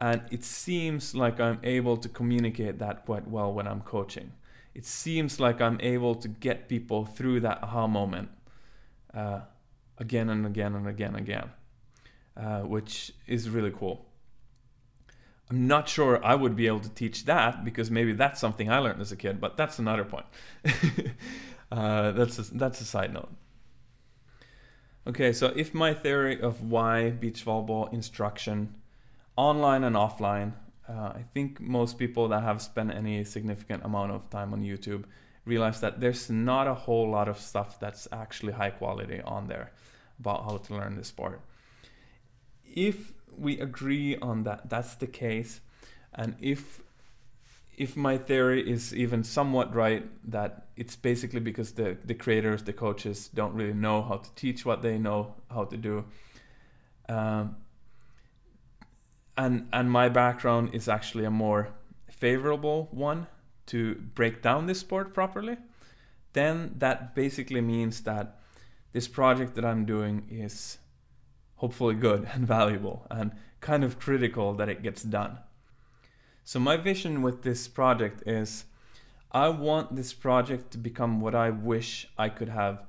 [0.00, 4.32] and it seems like i'm able to communicate that quite well when i'm coaching
[4.74, 8.28] it seems like i'm able to get people through that aha moment
[9.14, 9.40] uh,
[9.98, 11.48] again and again and again and again
[12.36, 14.04] uh, which is really cool
[15.48, 18.80] I'm not sure I would be able to teach that because maybe that's something I
[18.80, 20.26] learned as a kid, but that's another point.
[21.70, 23.30] uh, that's a, that's a side note.
[25.08, 28.74] Okay, so if my theory of why beach volleyball instruction,
[29.36, 30.54] online and offline,
[30.88, 35.04] uh, I think most people that have spent any significant amount of time on YouTube
[35.44, 39.70] realize that there's not a whole lot of stuff that's actually high quality on there
[40.18, 41.40] about how to learn the sport.
[42.64, 45.60] If we agree on that that's the case
[46.14, 46.80] and if
[47.76, 52.72] if my theory is even somewhat right that it's basically because the the creators the
[52.72, 56.04] coaches don't really know how to teach what they know how to do
[57.08, 57.56] um,
[59.36, 61.68] and and my background is actually a more
[62.10, 63.26] favorable one
[63.66, 65.56] to break down this sport properly
[66.32, 68.40] then that basically means that
[68.92, 70.78] this project that I'm doing is
[71.56, 75.38] hopefully good and valuable and kind of critical that it gets done.
[76.46, 78.66] So, my vision with this project is
[79.32, 82.84] I want this project to become what I wish I could have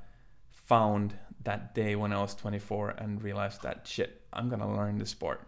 [0.51, 5.07] found that day when I was 24 and realized that shit, I'm gonna learn the
[5.07, 5.41] sport.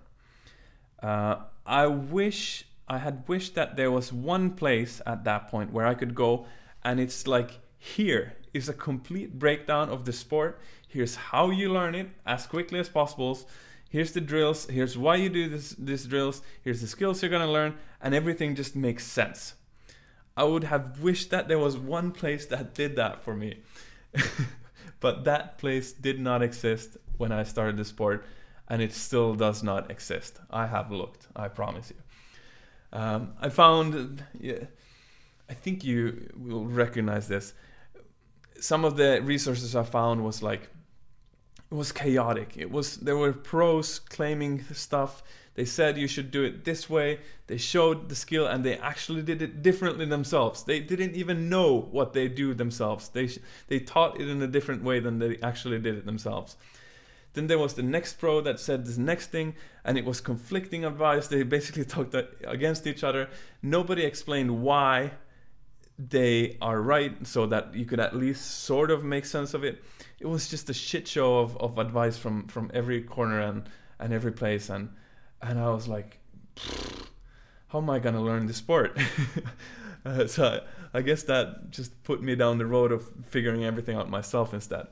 [1.03, 1.35] Uh,
[1.67, 5.93] I wish I had wished that there was one place at that point where I
[5.93, 6.47] could go
[6.83, 10.59] and it's like here is a complete breakdown of the sport
[10.91, 13.39] Here's how you learn it as quickly as possible.
[13.89, 14.67] Here's the drills.
[14.67, 16.41] Here's why you do this, these drills.
[16.63, 17.75] Here's the skills you're to learn.
[18.01, 19.55] And everything just makes sense.
[20.37, 23.61] I would have wished that there was one place that did that for me.
[24.99, 28.25] but that place did not exist when I started the sport.
[28.67, 30.39] And it still does not exist.
[30.51, 31.97] I have looked, I promise you.
[32.93, 34.65] Um, I found, yeah,
[35.49, 37.53] I think you will recognize this.
[38.59, 40.69] Some of the resources I found was like
[41.71, 42.53] it was chaotic.
[42.57, 45.21] It was there were pros claiming stuff.
[45.53, 47.19] They said you should do it this way.
[47.47, 50.63] They showed the skill and they actually did it differently themselves.
[50.63, 53.09] They didn't even know what they do themselves.
[53.09, 53.29] They
[53.67, 56.55] they taught it in a different way than they actually did it themselves.
[57.33, 59.53] Then there was the next pro that said this next thing,
[59.85, 61.27] and it was conflicting advice.
[61.27, 63.29] They basically talked against each other.
[63.61, 65.11] Nobody explained why
[65.99, 69.83] they are right, so that you could at least sort of make sense of it
[70.19, 74.13] it was just a shit show of, of advice from from every corner and and
[74.13, 74.69] every place.
[74.69, 74.89] And
[75.41, 76.19] and I was like
[77.67, 78.97] how am I gonna learn the sport?
[80.05, 80.61] Uh, so
[80.93, 84.53] I, I guess that just put me down the road of figuring everything out myself
[84.53, 84.87] instead.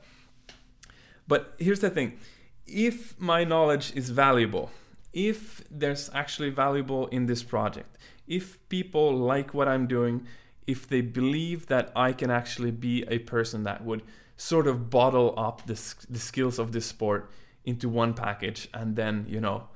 [1.26, 2.18] But here's the thing.
[2.66, 4.70] If my knowledge is valuable
[5.12, 10.26] if there's actually valuable in this project if people like what I'm doing
[10.66, 14.02] if they believe that I can actually be a person that would
[14.38, 15.74] sort of bottle up the,
[16.08, 17.30] the skills of this sport
[17.64, 19.68] into one package and then you know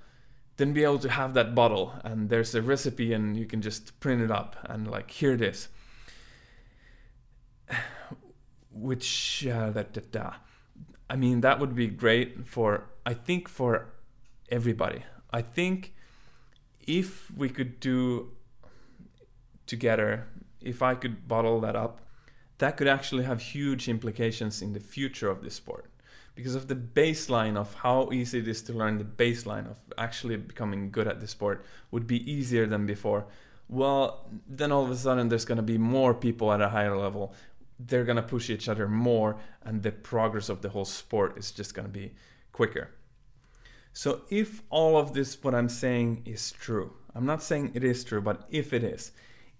[0.56, 3.98] then be able to have that bottle and there's a recipe and you can just
[3.98, 5.68] print it up and like here it is.
[8.70, 9.98] Which uh, that
[11.10, 13.88] i mean that would be great for i think for
[14.48, 15.02] everybody.
[15.30, 15.92] I think
[16.86, 18.30] if we could do
[19.66, 20.28] together
[20.60, 22.00] if i could bottle that up
[22.58, 25.86] that could actually have huge implications in the future of this sport.
[26.34, 30.36] Because of the baseline of how easy it is to learn the baseline of actually
[30.36, 33.26] becoming good at the sport would be easier than before.
[33.68, 36.96] Well then all of a sudden there's going to be more people at a higher
[36.96, 37.34] level.
[37.78, 41.50] They're going to push each other more and the progress of the whole sport is
[41.50, 42.14] just going to be
[42.52, 42.90] quicker.
[43.92, 48.04] So if all of this what i'm saying is true I'm not saying it is
[48.04, 49.12] true, but if it is,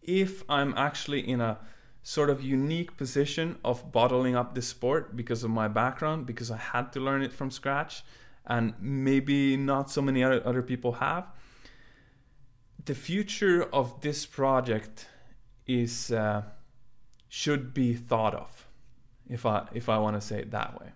[0.02, 1.58] if I'm actually in a
[2.02, 6.56] sort of unique position of bottling up this sport because of my background, because I
[6.56, 8.02] had to learn it from scratch,
[8.46, 11.26] and maybe not so many other, other people have.
[12.84, 15.06] The future of this project
[15.66, 16.42] is uh,
[17.28, 18.66] should be thought of,
[19.28, 20.88] if I if I want to say it that way.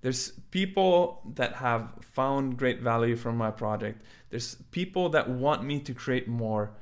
[0.00, 4.02] There's people that have found great value from my project.
[4.30, 6.72] There's people that want me to create more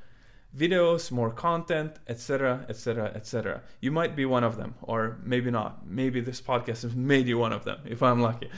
[0.57, 3.61] videos, more content, etc., etc., etc.
[3.79, 5.87] You might be one of them, or maybe not.
[5.87, 8.49] Maybe this podcast has made you one of them, if I'm lucky.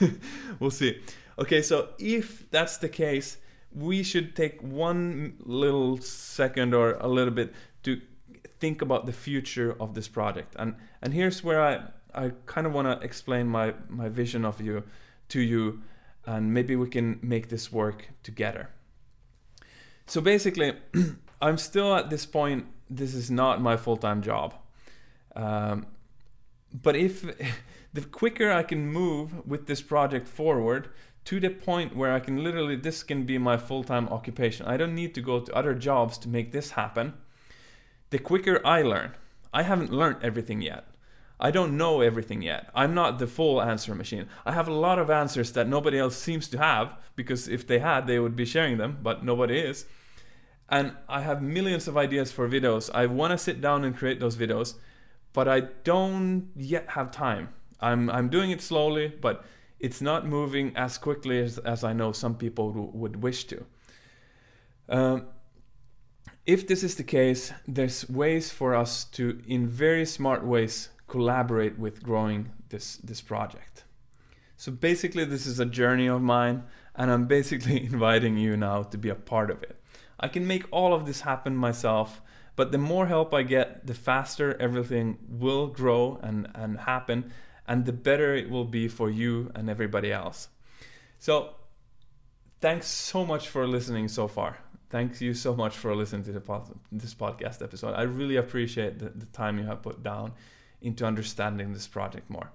[0.60, 1.00] we'll see.
[1.38, 3.36] Okay, so if that's the case,
[3.74, 8.00] we should take one little second or a little bit to
[8.60, 10.54] think about the future of this project.
[10.58, 11.80] And and here's where I
[12.14, 14.84] I kind of want to explain my my vision of you
[15.28, 15.82] to you,
[16.26, 18.70] and maybe we can make this work together.
[20.06, 20.72] So basically.
[21.42, 22.66] I'm still at this point.
[22.88, 24.54] This is not my full time job.
[25.34, 25.86] Um,
[26.72, 27.24] but if
[27.92, 30.88] the quicker I can move with this project forward
[31.24, 34.66] to the point where I can literally, this can be my full time occupation.
[34.66, 37.14] I don't need to go to other jobs to make this happen.
[38.10, 39.12] The quicker I learn,
[39.52, 40.86] I haven't learned everything yet.
[41.40, 42.70] I don't know everything yet.
[42.72, 44.28] I'm not the full answer machine.
[44.46, 47.80] I have a lot of answers that nobody else seems to have because if they
[47.80, 49.86] had, they would be sharing them, but nobody is
[50.72, 52.90] and I have millions of ideas for videos.
[52.94, 54.74] I want to sit down and create those videos,
[55.34, 57.50] but I don't yet have time.
[57.78, 59.44] I'm I'm doing it slowly, but
[59.78, 63.66] it's not moving as quickly as, as I know some people would wish to.
[64.88, 65.26] Um,
[66.46, 71.78] if this is the case, there's ways for us to, in very smart ways, collaborate
[71.78, 73.84] with growing this this project.
[74.56, 76.62] So basically, this is a journey of mine,
[76.94, 79.81] and I'm basically inviting you now to be a part of it.
[80.22, 82.22] I can make all of this happen myself,
[82.54, 87.32] but the more help I get, the faster everything will grow and, and happen,
[87.66, 90.48] and the better it will be for you and everybody else.
[91.18, 91.54] So,
[92.60, 94.58] thanks so much for listening so far.
[94.90, 96.42] Thank you so much for listening to the
[96.92, 97.94] this podcast episode.
[97.94, 100.32] I really appreciate the, the time you have put down
[100.82, 102.50] into understanding this project more.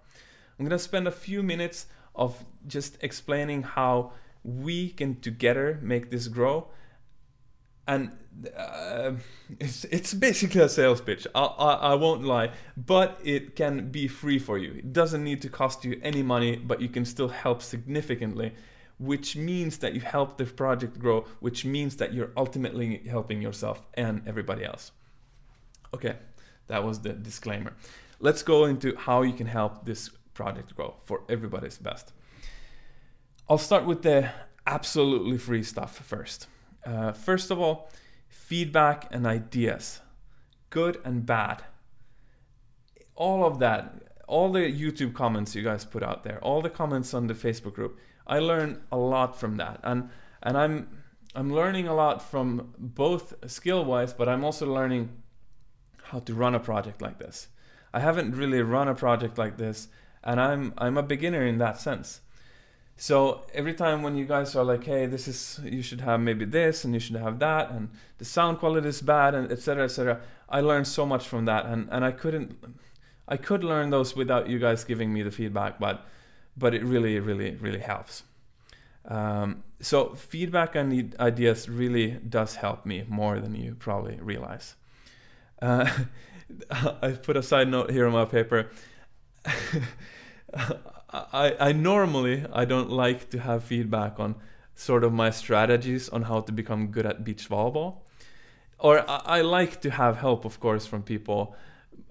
[0.60, 4.12] I'm going to spend a few minutes of just explaining how
[4.44, 6.68] we can together make this grow
[7.88, 8.12] and
[8.56, 9.14] uh,
[9.60, 11.26] it's it's basically a sales pitch.
[11.34, 14.74] I, I, I won't lie, but it can be free for you.
[14.74, 18.54] It doesn't need to cost you any money, but you can still help significantly,
[19.00, 23.82] which means that you help the project grow, which means that you're ultimately helping yourself
[23.94, 24.92] and everybody else.
[25.94, 26.18] Okay,
[26.68, 27.74] that was the disclaimer.
[28.20, 32.12] Let's go into how you can help this project grow for everybody's best.
[33.50, 34.30] I'll start with the
[34.66, 36.48] absolutely free stuff first.
[36.88, 37.92] Uh, first of all,
[38.30, 40.00] feedback and ideas,
[40.70, 41.64] good and bad.
[43.16, 47.14] All of that, all the YouTube comments you guys put out there, all the comments
[47.14, 50.10] on the Facebook group, I learn a lot from that, and
[50.42, 50.88] and I'm
[51.36, 55.10] I'm learning a lot from both skill wise, but I'm also learning
[56.04, 57.50] how to run a project like this.
[57.94, 59.90] I haven't really run a project like this,
[60.24, 62.22] and I'm I'm a beginner in that sense.
[63.00, 66.46] So every time when you guys are like, hey, this is you should have maybe
[66.46, 69.86] this and you should have that, and the sound quality is bad, and etc.
[69.86, 70.20] etc.
[70.50, 72.58] I learned so much from that, and and I couldn't,
[73.28, 76.08] I could learn those without you guys giving me the feedback, but
[76.58, 78.24] but it really really really helps.
[79.06, 84.76] Um, so feedback and ideas really does help me more than you probably realize.
[85.62, 85.88] Uh,
[86.72, 88.72] I put a side note here on my paper.
[91.10, 94.36] I, I normally I don't like to have feedback on
[94.76, 98.00] sort of my strategies on how to become good at beach volleyball.
[98.80, 101.56] Or I, I like to have help, of course, from people,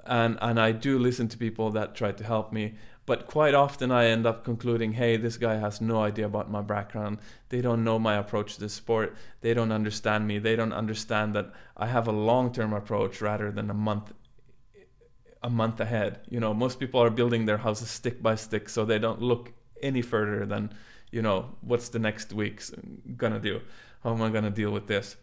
[0.04, 2.74] and and I do listen to people that try to help me.
[3.06, 6.60] But quite often I end up concluding, hey, this guy has no idea about my
[6.60, 7.18] background.
[7.50, 9.14] They don't know my approach to the sport.
[9.42, 10.40] They don't understand me.
[10.40, 14.12] They don't understand that I have a long term approach rather than a month
[15.42, 16.20] a month ahead.
[16.28, 19.52] You know, most people are building their houses stick by stick, so they don't look
[19.82, 20.72] any further than,
[21.10, 22.72] you know, what's the next week's
[23.16, 23.60] gonna do?
[24.02, 25.16] How am I gonna deal with this?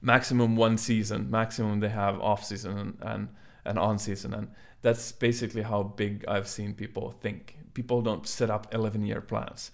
[0.00, 3.28] Maximum one season, maximum they have off season and, and,
[3.64, 4.48] and on season, and
[4.82, 7.56] that's basically how big I've seen people think.
[7.72, 9.70] People don't set up 11 year plans.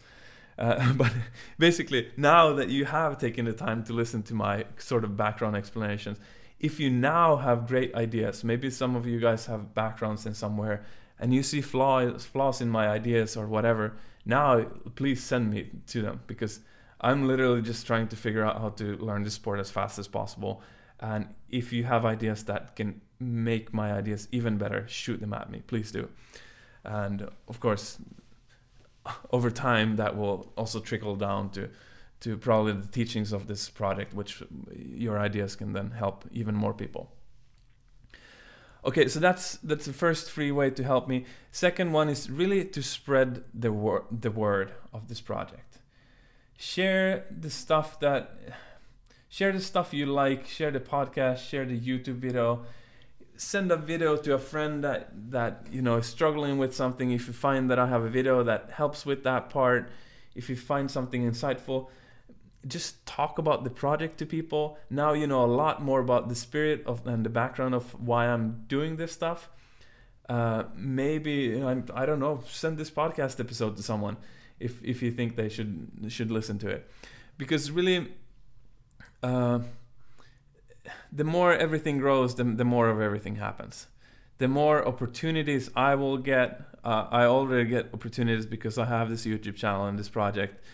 [0.57, 1.13] Uh, but
[1.59, 5.57] basically, now that you have taken the time to listen to my sort of background
[5.57, 6.19] explanations,
[6.61, 10.85] if you now have great ideas, maybe some of you guys have backgrounds in somewhere
[11.19, 16.03] and you see flaws flaws in my ideas or whatever, now please send me to
[16.03, 16.61] them because
[17.01, 20.07] I'm literally just trying to figure out how to learn the sport as fast as
[20.07, 20.63] possible.
[21.01, 25.51] And if you have ideas that can make my ideas even better, shoot them at
[25.51, 25.63] me.
[25.67, 26.11] Please do.
[26.85, 27.99] And of course,
[29.33, 31.71] over time, that will also trickle down to
[32.21, 34.43] to probably the teachings of this project, which
[34.75, 37.11] your ideas can then help even more people.
[38.83, 41.27] Okay, so that's that's the first free way to help me.
[41.53, 45.79] Second one is really to spread the word the word of this project.
[46.57, 48.39] Share the stuff that
[49.29, 52.65] share the stuff you like, share the podcast, share the YouTube video.
[53.37, 57.11] Send a video to a friend that that you know is struggling with something.
[57.11, 59.91] If you find that I have a video that helps with that part,
[60.35, 61.89] if you find something insightful,
[62.67, 64.79] just talk about the project to people.
[64.91, 68.27] Now you know a lot more about the spirit of and the background of why
[68.27, 69.49] I'm doing this stuff.
[70.29, 72.43] Uh, maybe I'm, I don't know.
[72.49, 74.17] Send this podcast episode to someone
[74.61, 76.89] if if you think they should should listen to it,
[77.39, 78.13] because really,
[79.23, 79.61] uh,
[81.11, 83.87] the more everything grows, the the more of everything happens.
[84.39, 89.27] The more opportunities I will get, uh, I already get opportunities because I have this
[89.27, 90.65] YouTube channel and this project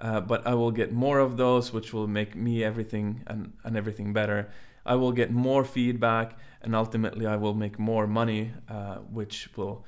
[0.00, 3.76] uh, but I will get more of those, which will make me everything and, and
[3.76, 4.50] everything better.
[4.86, 9.84] I will get more feedback, and ultimately, I will make more money, uh, which will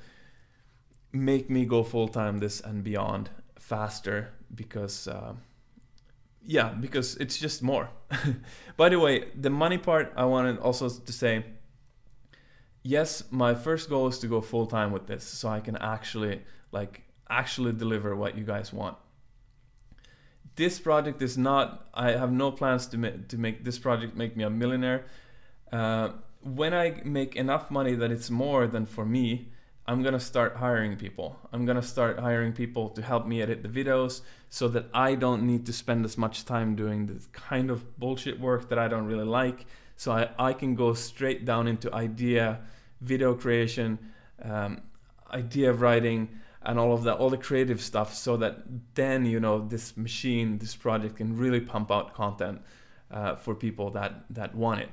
[1.11, 5.33] make me go full time this and beyond faster because, uh,
[6.45, 7.89] yeah, because it's just more.
[8.77, 11.43] By the way, the money part, I wanted also to say
[12.83, 16.41] yes, my first goal is to go full time with this so I can actually,
[16.71, 18.97] like, actually deliver what you guys want
[20.55, 21.87] this project is not.
[21.93, 25.05] I have no plans to make to make this project make me a millionaire.
[25.71, 26.09] Uh,
[26.41, 29.49] when I make enough money that it's more than for me,
[29.87, 31.39] I'm gonna start hiring people.
[31.51, 35.43] I'm gonna start hiring people to help me edit the videos so that I don't
[35.43, 39.05] need to spend as much time doing the kind of bullshit work that I don't
[39.05, 39.65] really like.
[39.95, 42.59] So I, I can go straight down into idea,
[43.01, 43.97] video creation,
[44.41, 44.81] um,
[45.31, 46.29] idea writing,
[46.65, 48.63] and all of that, all the creative stuff, so that
[48.95, 52.61] then you know this machine, this project can really pump out content
[53.11, 54.89] uh, for people that that want it.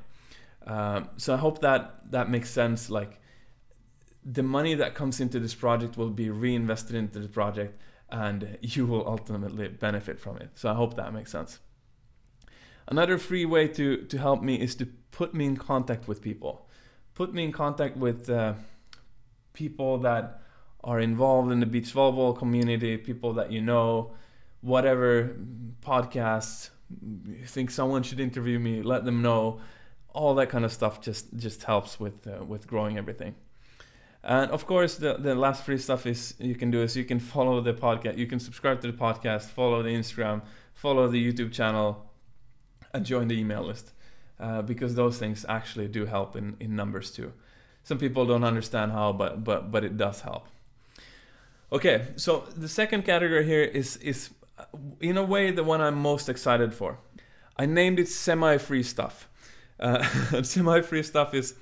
[0.66, 2.90] Um, so I hope that that makes sense.
[2.90, 3.20] Like
[4.24, 8.86] the money that comes into this project will be reinvested into the project, and you
[8.86, 10.50] will ultimately benefit from it.
[10.54, 11.60] So I hope that makes sense.
[12.88, 16.66] Another free way to to help me is to put me in contact with people.
[17.14, 18.54] Put me in contact with uh,
[19.52, 20.42] people that
[20.82, 24.12] are involved in the beach volleyball community, people that you know,
[24.60, 25.36] whatever
[25.82, 26.70] podcasts,
[27.46, 29.60] think someone should interview me, let them know.
[30.12, 33.34] All that kind of stuff just just helps with uh, with growing everything.
[34.22, 37.20] And of course, the, the last free stuff is you can do is you can
[37.20, 40.42] follow the podcast, you can subscribe to the podcast, follow the Instagram,
[40.74, 42.10] follow the YouTube channel,
[42.92, 43.92] and join the email list
[44.38, 47.32] uh, because those things actually do help in, in numbers too.
[47.82, 50.48] Some people don't understand how, but but but it does help.
[51.72, 54.30] Okay, so the second category here is is
[55.00, 56.98] in a way the one I'm most excited for.
[57.56, 59.28] I named it semi-free stuff.
[59.78, 60.02] Uh,
[60.42, 61.54] semi-free stuff is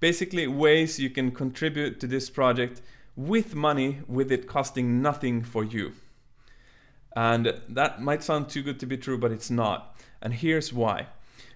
[0.00, 2.82] basically ways you can contribute to this project
[3.14, 5.92] with money, with it costing nothing for you.
[7.14, 9.96] And that might sound too good to be true, but it's not.
[10.20, 11.06] And here's why.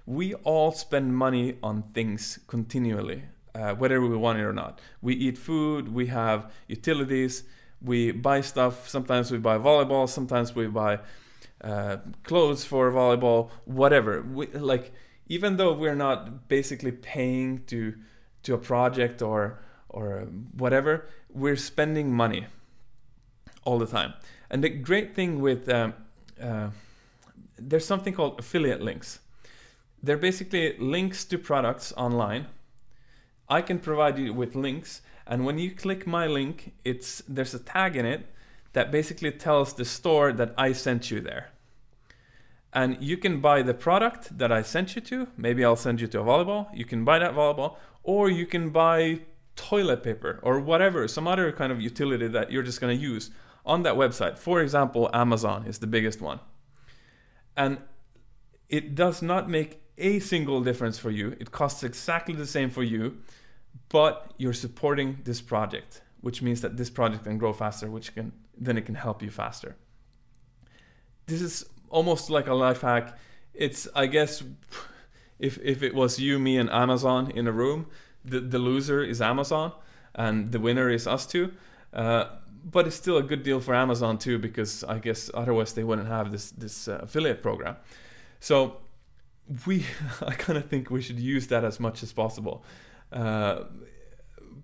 [0.04, 4.80] We all spend money on things continually, uh, whether we want it or not.
[5.02, 7.42] We eat food, we have utilities,
[7.86, 8.88] we buy stuff.
[8.88, 10.08] Sometimes we buy volleyball.
[10.08, 10.98] Sometimes we buy
[11.62, 13.50] uh, clothes for volleyball.
[13.64, 14.22] Whatever.
[14.22, 14.92] We, like
[15.28, 17.94] even though we're not basically paying to
[18.42, 20.26] to a project or or
[20.58, 22.46] whatever, we're spending money
[23.64, 24.14] all the time.
[24.50, 25.94] And the great thing with um,
[26.42, 26.70] uh,
[27.56, 29.20] there's something called affiliate links.
[30.02, 32.46] They're basically links to products online.
[33.48, 37.58] I can provide you with links and when you click my link, it's there's a
[37.58, 38.26] tag in it
[38.72, 41.50] that basically tells the store that I sent you there.
[42.72, 45.28] And you can buy the product that I sent you to.
[45.36, 46.68] Maybe I'll send you to a volleyball.
[46.74, 49.20] You can buy that volleyball, or you can buy
[49.56, 53.30] toilet paper or whatever, some other kind of utility that you're just going to use
[53.64, 54.38] on that website.
[54.38, 56.38] For example, Amazon is the biggest one.
[57.56, 57.78] And
[58.68, 61.34] it does not make a single difference for you.
[61.40, 63.16] It costs exactly the same for you
[63.88, 68.32] but you're supporting this project, which means that this project can grow faster, which can
[68.58, 69.76] then it can help you faster.
[71.26, 73.18] This is almost like a life hack.
[73.54, 74.42] It's I guess
[75.38, 77.86] if if it was you, me, and Amazon in a room,
[78.24, 79.72] the the loser is Amazon,
[80.14, 81.52] and the winner is us two.
[81.92, 82.26] Uh,
[82.68, 86.08] but it's still a good deal for Amazon too, because I guess otherwise they wouldn't
[86.08, 87.76] have this this uh, affiliate program.
[88.40, 88.78] So
[89.66, 89.86] we,
[90.20, 92.64] I kind of think we should use that as much as possible,
[93.12, 93.64] uh,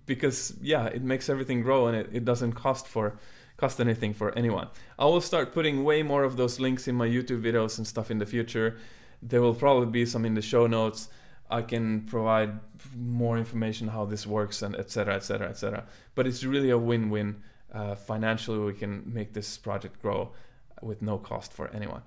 [0.05, 3.17] because yeah, it makes everything grow and it, it doesn't cost for
[3.57, 4.67] cost anything for anyone.
[4.97, 8.11] I will start putting way more of those links in my YouTube videos and stuff
[8.11, 8.77] in the future.
[9.21, 11.09] There will probably be some in the show notes.
[11.49, 12.59] I can provide
[12.97, 15.85] more information how this works and etc etc etc.
[16.15, 17.43] But it's really a win-win.
[17.71, 20.31] Uh, financially, we can make this project grow
[20.81, 22.01] with no cost for anyone.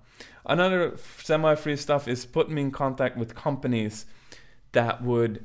[0.45, 4.07] Another semi-free stuff is put me in contact with companies
[4.73, 5.45] that would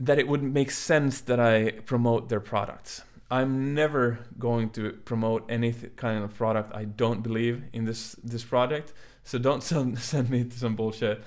[0.00, 3.02] that it would make sense that I promote their products.
[3.30, 8.44] I'm never going to promote any kind of product I don't believe in this this
[8.44, 8.92] project.
[9.24, 11.22] So don't send, send me some bullshit.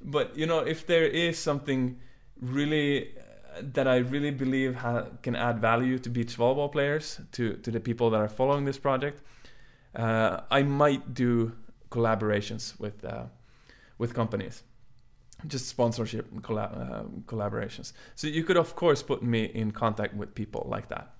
[0.00, 1.98] But you know, if there is something
[2.40, 7.54] really uh, that I really believe ha- can add value to beach volleyball players, to
[7.54, 9.22] to the people that are following this project,
[9.96, 11.52] uh, I might do
[11.90, 13.24] collaborations with uh,
[13.98, 14.62] with companies,
[15.46, 17.92] just sponsorship collab- uh, collaborations.
[18.14, 21.14] So you could of course put me in contact with people like that.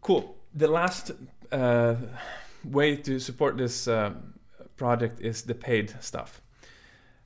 [0.00, 0.36] Cool.
[0.54, 1.10] The last
[1.52, 1.96] uh,
[2.64, 4.12] way to support this uh,
[4.76, 6.40] project is the paid stuff.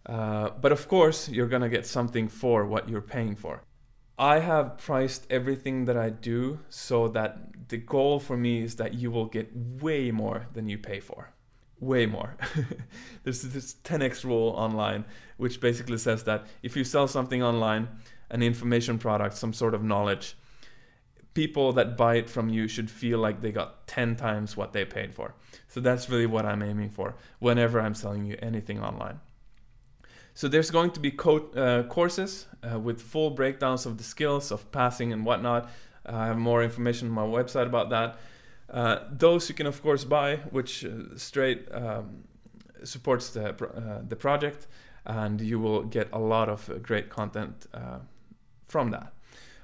[0.07, 3.63] Uh, but of course, you're gonna get something for what you're paying for.
[4.19, 8.95] I have priced everything that I do so that the goal for me is that
[8.95, 11.33] you will get way more than you pay for.
[11.81, 12.37] Way more.
[13.23, 15.05] There's this 10x rule online,
[15.37, 17.89] which basically says that if you sell something online,
[18.31, 20.37] an information product, some sort of knowledge,
[21.35, 24.85] people that buy it from you should feel like they got 10 times what they
[24.85, 25.35] paid for.
[25.69, 29.21] So that's really what I'm aiming for whenever I'm selling you anything online.
[30.35, 34.51] So there's going to be co- uh, courses uh, with full breakdowns of the skills
[34.51, 35.71] of passing and whatnot.
[36.07, 38.19] I have more information on my website about that.
[38.71, 42.25] Uh, those you can of course buy, which uh, straight um,
[42.85, 44.67] supports the uh, the project,
[45.07, 47.67] and you will get a lot of uh, great content
[48.67, 49.13] from that.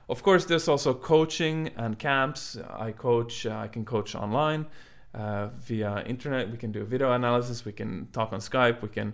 [0.09, 2.57] Of course, there's also coaching and camps.
[2.71, 3.47] I coach.
[3.47, 4.67] I can coach online
[5.15, 6.51] via internet.
[6.51, 7.65] We can do video analysis.
[7.65, 8.81] We can talk on Skype.
[8.81, 9.13] We can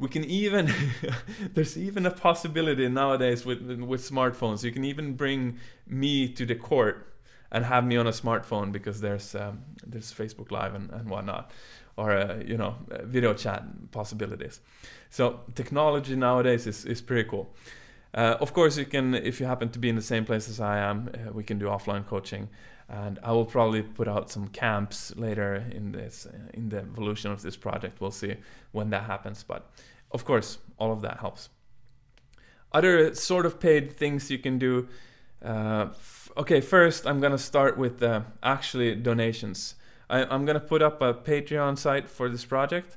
[0.00, 0.72] we can even
[1.54, 6.54] there's even a possibility nowadays with with smartphones you can even bring me to the
[6.54, 7.09] court
[7.52, 11.50] and have me on a smartphone because there's um, there's Facebook Live and, and whatnot
[11.96, 14.60] or uh, you know uh, video chat possibilities
[15.10, 17.52] so technology nowadays is, is pretty cool
[18.14, 20.60] uh, of course you can if you happen to be in the same place as
[20.60, 22.48] I am uh, we can do offline coaching
[22.90, 27.40] and I will probably put out some camps later in this in the evolution of
[27.40, 28.00] this project.
[28.00, 28.34] We'll see
[28.72, 29.70] when that happens, but
[30.10, 31.50] of course, all of that helps.
[32.72, 34.88] Other sort of paid things you can do.
[35.42, 35.86] Uh,
[36.36, 39.74] okay, first I'm gonna start with uh, actually donations.
[40.08, 42.96] I, I'm gonna put up a Patreon site for this project.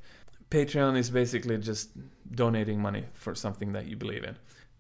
[0.50, 1.90] Patreon is basically just
[2.36, 4.36] donating money for something that you believe in.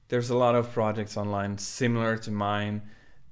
[0.10, 2.82] There's a lot of projects online similar to mine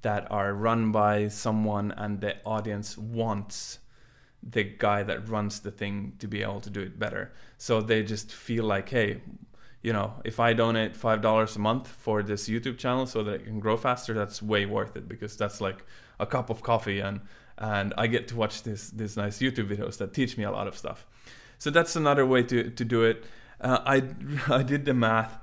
[0.02, 3.80] that are run by someone and the audience wants
[4.41, 7.31] the guy that runs the thing to be able to do it better.
[7.57, 9.22] So they just feel like, hey,
[9.82, 13.34] you know, if I donate five dollars a month for this YouTube channel so that
[13.34, 15.84] it can grow faster, that's way worth it because that's like
[16.20, 17.22] a cup of coffee and
[17.58, 20.68] and I get to watch this this nice YouTube videos that teach me a lot
[20.68, 21.06] of stuff.
[21.58, 23.26] So that's another way to to do it.
[23.60, 24.03] Uh, I
[24.53, 25.38] I did the math.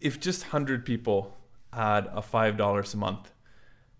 [0.00, 1.36] If just hundred people
[1.72, 3.32] had a five dollars a month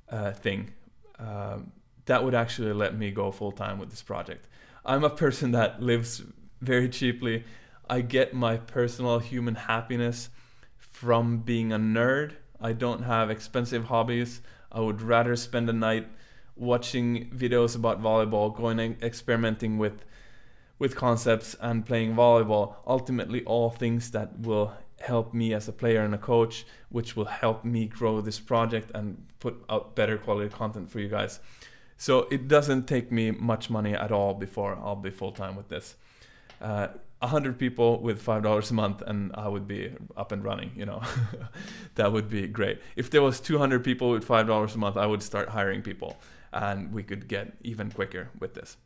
[0.08, 0.72] uh, thing.
[1.18, 1.72] Um,
[2.06, 4.46] that would actually let me go full time with this project.
[4.84, 6.22] I'm a person that lives
[6.60, 7.44] very cheaply.
[7.88, 10.30] I get my personal human happiness
[10.78, 12.32] from being a nerd.
[12.60, 14.40] I don't have expensive hobbies.
[14.72, 16.08] I would rather spend a night
[16.56, 20.04] watching videos about volleyball, going and experimenting with
[20.78, 22.76] with concepts and playing volleyball.
[22.86, 27.26] Ultimately all things that will help me as a player and a coach, which will
[27.26, 31.40] help me grow this project and put out better quality content for you guys.
[31.96, 35.68] So it doesn't take me much money at all before I'll be full time with
[35.68, 35.96] this.
[36.60, 36.88] Uh,
[37.20, 41.02] 100 people with $5 a month and I would be up and running, you know.
[41.94, 42.80] that would be great.
[42.94, 46.16] If there was 200 people with $5 a month, I would start hiring people
[46.52, 48.76] and we could get even quicker with this.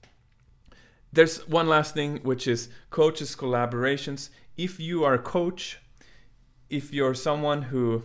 [1.13, 4.31] There's one last thing which is coaches collaborations.
[4.57, 5.79] If you are a coach
[6.71, 8.03] if you're someone who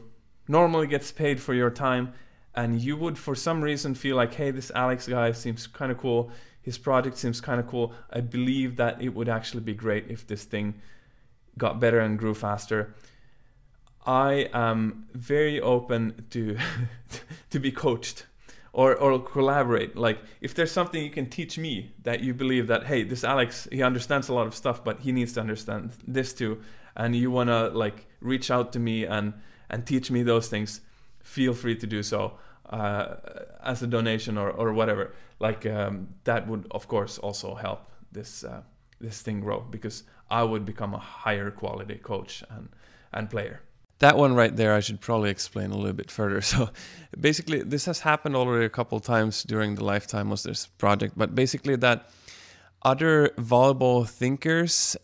[0.48, 2.14] normally gets paid for your time
[2.56, 5.98] and you would for some reason feel like hey this alex guy seems kind of
[5.98, 6.32] cool
[6.66, 7.94] his project seems kind of cool.
[8.12, 10.74] I believe that it would actually be great if this thing
[11.60, 12.96] got better and grew faster.
[14.04, 16.58] I am very open to
[17.52, 18.26] to be coached
[18.74, 19.96] or or collaborate.
[19.96, 23.68] Like if there's something you can teach me that you believe that hey, this Alex
[23.72, 26.62] he understands a lot of stuff, but he needs to understand this too,
[26.96, 29.34] and you wanna like reach out to me and
[29.70, 30.82] and teach me those things,
[31.22, 32.40] feel free to do so
[32.70, 33.16] uh,
[33.64, 35.14] as a donation or or whatever.
[35.40, 38.62] Like um, that would of course also help this uh,
[39.00, 42.70] this thing grow because I would become a higher quality coach and
[43.14, 43.62] and player.
[44.00, 46.42] That one right there, I should probably explain a little bit further.
[46.52, 46.70] So,
[47.20, 51.14] basically, this has happened already a couple times during the lifetime of this project.
[51.16, 52.10] But basically, that
[52.82, 54.98] other volleyball thinkers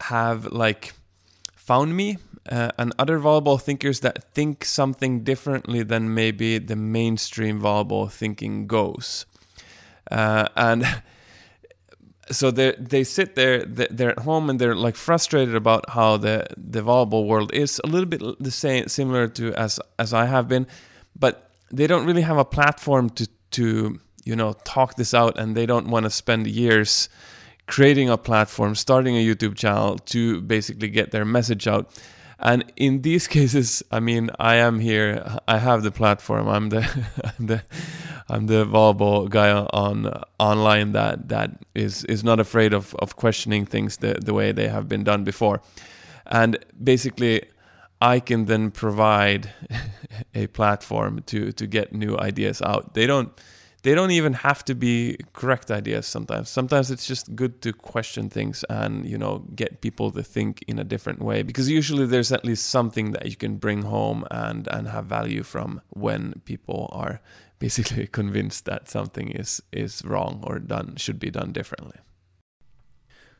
[0.00, 0.94] have like
[1.54, 2.16] found me,
[2.48, 8.66] uh, and other volleyball thinkers that think something differently than maybe the mainstream volleyball thinking
[8.66, 9.26] goes,
[10.10, 10.84] uh, and.
[12.30, 16.46] so they they sit there they're at home and they're like frustrated about how the
[16.58, 20.46] the volleyball world is a little bit the same similar to as as I have
[20.46, 20.66] been
[21.18, 25.56] but they don't really have a platform to to you know talk this out and
[25.56, 27.08] they don't want to spend years
[27.66, 31.90] creating a platform starting a YouTube channel to basically get their message out
[32.38, 36.82] and in these cases I mean I am here I have the platform I'm the
[37.38, 37.62] I'm the
[38.28, 43.66] I'm the volleyball guy on online that that is is not afraid of of questioning
[43.66, 45.60] things the the way they have been done before,
[46.26, 47.42] and basically.
[48.00, 49.50] I can then provide
[50.34, 52.94] a platform to to get new ideas out.
[52.94, 53.30] They don't
[53.88, 58.28] they don't even have to be correct ideas sometimes sometimes it's just good to question
[58.28, 62.30] things and you know get people to think in a different way because usually there's
[62.30, 66.90] at least something that you can bring home and and have value from when people
[66.92, 67.22] are
[67.58, 71.98] basically convinced that something is is wrong or done should be done differently.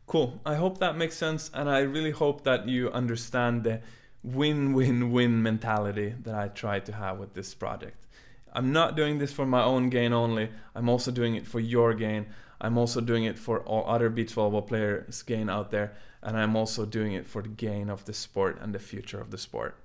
[0.07, 0.41] Cool.
[0.47, 3.81] I hope that makes sense and I really hope that you understand the
[4.25, 8.07] win-win-win mentality that I try to have with this project.
[8.53, 10.51] I'm not doing this for my own gain only.
[10.75, 12.27] I'm also doing it for your gain.
[12.61, 16.57] I'm also doing it for all other beach volleyball players' gain out there, and I'm
[16.57, 19.77] also doing it for the gain of the sport and the future of the sport.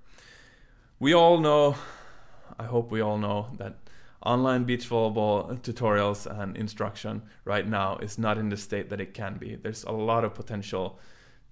[1.00, 1.76] We all know,
[2.58, 3.78] I hope we all know, that
[4.26, 9.14] online beach volleyball tutorials and instruction right now is not in the state that it
[9.14, 9.56] can be.
[9.56, 11.00] There's a lot of potential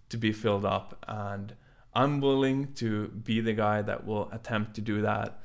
[0.09, 1.53] to be filled up, and
[1.93, 5.40] I'm willing to be the guy that will attempt to do that.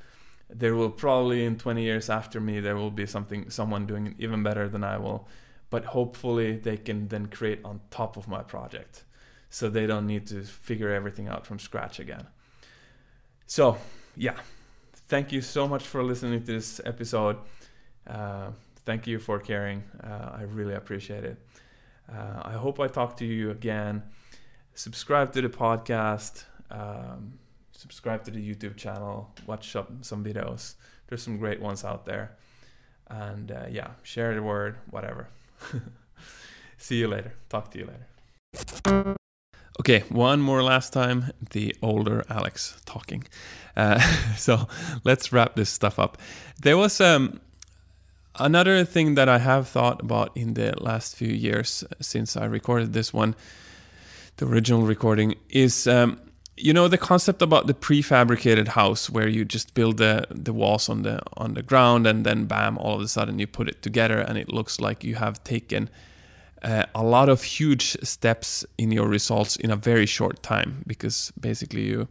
[0.48, 4.42] There will probably in 20 years after me there will be something someone doing even
[4.42, 5.28] better than I will,
[5.70, 9.04] but hopefully they can then create on top of my project,
[9.50, 12.26] so they don't need to figure everything out from scratch again.
[13.46, 13.76] So
[14.16, 14.36] yeah,
[15.08, 17.38] thank you so much for listening to this episode.
[18.06, 18.50] Uh,
[18.84, 19.82] thank you for caring.
[20.02, 21.38] Uh, I really appreciate it.
[22.08, 24.02] Uh, I hope I talk to you again.
[24.74, 26.44] Subscribe to the podcast.
[26.70, 27.38] Um,
[27.76, 29.30] subscribe to the YouTube channel.
[29.46, 30.74] Watch some, some videos.
[31.08, 32.36] There's some great ones out there.
[33.08, 35.28] And uh, yeah, share the word, whatever.
[36.78, 37.34] See you later.
[37.48, 39.16] Talk to you later.
[39.78, 43.24] Okay, one more last time, the older Alex talking.
[43.76, 44.00] Uh,
[44.36, 44.68] so
[45.04, 46.18] let's wrap this stuff up.
[46.62, 47.40] There was um,
[48.38, 52.94] another thing that I have thought about in the last few years since I recorded
[52.94, 53.36] this one,
[54.38, 56.18] the original recording, is um,
[56.56, 60.88] you know the concept about the prefabricated house where you just build the the walls
[60.88, 63.82] on the on the ground and then bam, all of a sudden you put it
[63.82, 65.90] together and it looks like you have taken
[66.62, 71.32] uh, a lot of huge steps in your results in a very short time because
[71.38, 72.08] basically you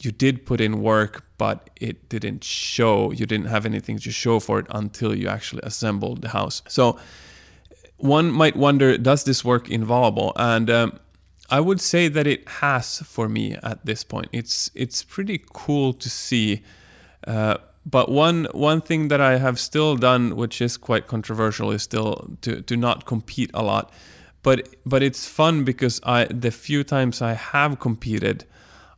[0.00, 4.38] you did put in work but it didn't show you didn't have anything to show
[4.38, 6.62] for it until you actually assembled the house.
[6.68, 6.98] So
[7.96, 10.32] one might wonder does this work in volleyball?
[10.36, 11.00] And um,
[11.50, 14.28] I would say that it has for me at this point.
[14.32, 16.62] It's it's pretty cool to see
[17.26, 21.82] uh, but one one thing that I have still done, which is quite controversial, is
[21.82, 23.92] still to to not compete a lot.
[24.42, 28.44] But but it's fun because I the few times I have competed,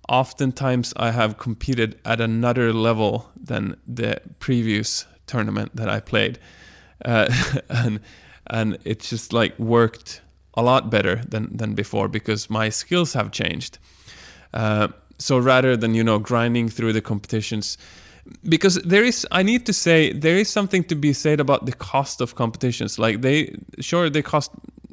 [0.08, 6.38] oftentimes I have competed at another level than the previous tournament that I played,
[7.04, 7.32] uh,
[7.68, 8.00] and
[8.48, 10.20] and it's just like worked
[10.60, 13.78] a lot better than than before because my skills have changed.
[14.54, 14.88] Uh,
[15.18, 17.78] so rather than you know grinding through the competitions
[18.48, 21.72] because there is i need to say there is something to be said about the
[21.72, 24.50] cost of competitions like they sure they cost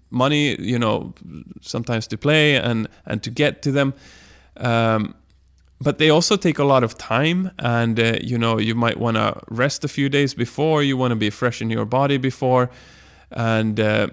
[0.10, 1.14] money you know
[1.62, 3.94] sometimes to play and and to get to them
[4.58, 5.14] um,
[5.80, 9.18] but they also take a lot of time and uh, you know you might want
[9.18, 12.70] to rest a few days before you want to be fresh in your body before
[13.32, 14.08] and uh,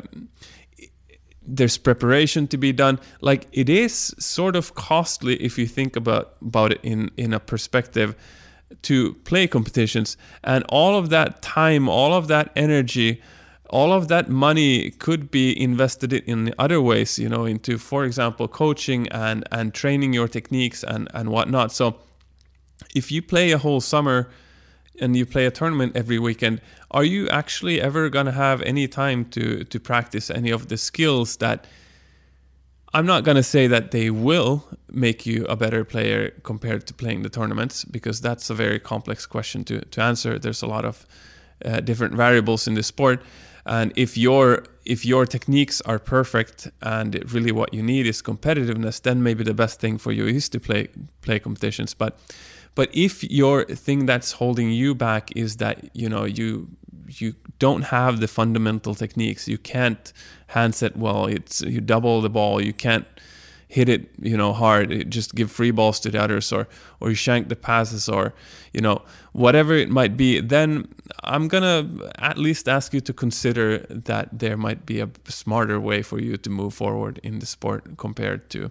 [1.46, 2.98] there's preparation to be done.
[3.20, 7.40] Like it is sort of costly if you think about about it in in a
[7.40, 8.14] perspective
[8.82, 10.16] to play competitions.
[10.42, 13.22] And all of that time all of that energy
[13.70, 18.46] all of that money could be invested in other ways you know into for example
[18.46, 21.72] coaching and and training your techniques and and whatnot.
[21.72, 21.98] So
[22.94, 24.30] if you play a whole summer
[25.00, 26.60] and you play a tournament every weekend
[26.90, 30.76] are you actually ever going to have any time to to practice any of the
[30.76, 31.66] skills that
[32.94, 36.94] I'm not going to say that they will make you a better player compared to
[36.94, 40.38] playing the tournaments because that's a very complex question to, to answer.
[40.38, 41.04] There's a lot of
[41.64, 43.20] uh, different variables in the sport,
[43.66, 49.02] and if your if your techniques are perfect and really what you need is competitiveness,
[49.02, 50.88] then maybe the best thing for you is to play
[51.20, 51.94] play competitions.
[51.94, 52.20] But
[52.74, 56.68] but if your thing that's holding you back is that you know you
[57.08, 59.48] you don't have the fundamental techniques.
[59.48, 60.12] You can't
[60.48, 61.26] handset well.
[61.26, 62.60] It's you double the ball.
[62.60, 63.06] You can't
[63.68, 65.10] hit it, you know, hard.
[65.10, 66.68] Just give free balls to the others, or
[67.00, 68.34] or you shank the passes, or
[68.72, 69.02] you know,
[69.32, 70.40] whatever it might be.
[70.40, 70.88] Then
[71.22, 71.88] I'm gonna
[72.18, 76.36] at least ask you to consider that there might be a smarter way for you
[76.36, 78.70] to move forward in the sport compared to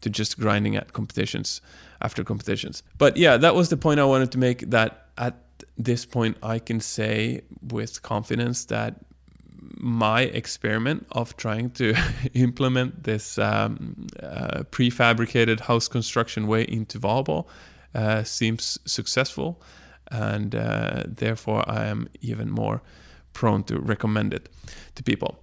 [0.00, 1.62] to just grinding at competitions
[2.00, 2.82] after competitions.
[2.98, 4.70] But yeah, that was the point I wanted to make.
[4.70, 5.36] That at
[5.76, 8.96] this point, I can say with confidence that
[9.76, 11.94] my experiment of trying to
[12.34, 17.46] implement this um, uh, prefabricated house construction way into volleyball
[17.94, 19.60] uh, seems successful,
[20.10, 22.82] and uh, therefore I am even more
[23.32, 24.48] prone to recommend it
[24.94, 25.38] to people.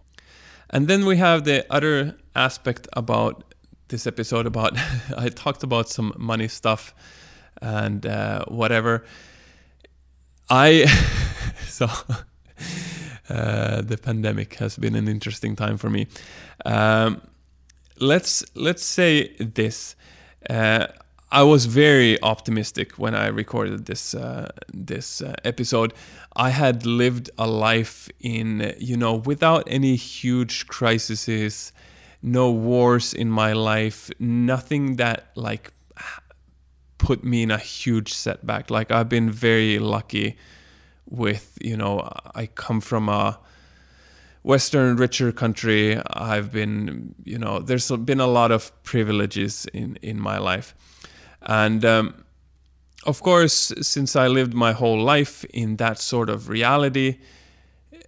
[0.69, 3.53] And then we have the other aspect about
[3.91, 4.73] this episode about
[5.17, 6.95] I talked about some money stuff
[7.61, 9.05] and uh, whatever.
[10.49, 10.85] I
[11.67, 11.85] so
[13.29, 16.07] uh, the pandemic has been an interesting time for me.
[16.65, 17.21] Um,
[17.99, 19.95] let's let's say this.
[20.49, 20.87] Uh,
[21.33, 25.93] I was very optimistic when I recorded this uh, this uh, episode.
[26.35, 31.71] I had lived a life in you know without any huge crises,
[32.21, 35.71] no wars in my life, nothing that like
[36.97, 38.69] put me in a huge setback.
[38.69, 40.37] Like I've been very lucky
[41.09, 43.39] with, you know, I come from a
[44.43, 46.01] Western richer country.
[46.07, 50.73] I've been, you know, there's been a lot of privileges in in my life,
[51.41, 52.23] and um,
[53.05, 57.17] of course, since I lived my whole life in that sort of reality,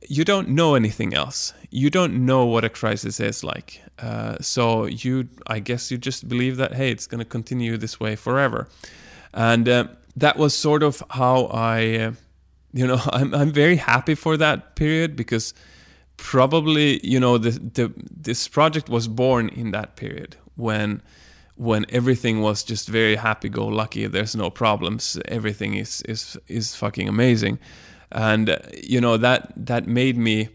[0.09, 1.53] you don't know anything else.
[1.69, 3.81] You don't know what a crisis is like.
[3.99, 7.99] Uh, so you, I guess, you just believe that hey, it's going to continue this
[7.99, 8.67] way forever,
[9.33, 12.11] and uh, that was sort of how I, uh,
[12.73, 15.53] you know, I'm I'm very happy for that period because
[16.17, 21.01] probably you know the, the this project was born in that period when
[21.55, 26.75] when everything was just very happy go lucky there's no problems everything is is is
[26.75, 27.59] fucking amazing
[28.13, 30.49] and uh, you know that that made me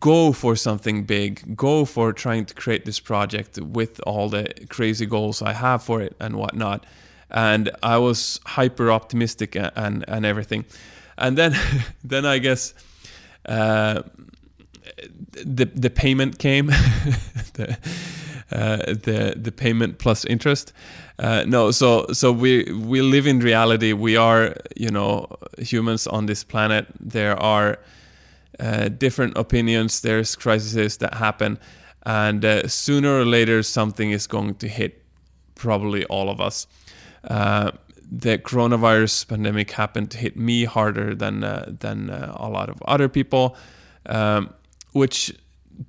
[0.00, 5.06] go for something big go for trying to create this project with all the crazy
[5.06, 6.84] goals i have for it and whatnot.
[7.30, 10.64] And i was hyper optimistic and and everything.
[11.18, 11.54] And then
[12.04, 12.74] then i guess
[13.46, 14.02] uh,
[15.44, 16.70] the the payment came.
[17.54, 17.78] The,
[18.52, 20.72] uh, the the payment plus interest
[21.18, 23.92] uh, no, so so we we live in reality.
[23.92, 25.26] We are you know
[25.58, 26.86] humans on this planet.
[27.00, 27.78] There are
[28.60, 30.00] uh, different opinions.
[30.02, 31.58] There's crises that happen,
[32.04, 35.02] and uh, sooner or later something is going to hit
[35.54, 36.66] probably all of us.
[37.24, 37.70] Uh,
[38.08, 41.40] the coronavirus pandemic happened to hit me harder than
[41.80, 43.56] than a lot of other people,
[44.04, 44.52] um,
[44.92, 45.32] which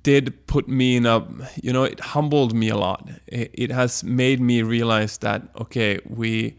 [0.02, 1.26] did put me in a
[1.62, 3.08] you know it humbled me a lot.
[3.26, 6.56] It, it, has made me realize that okay we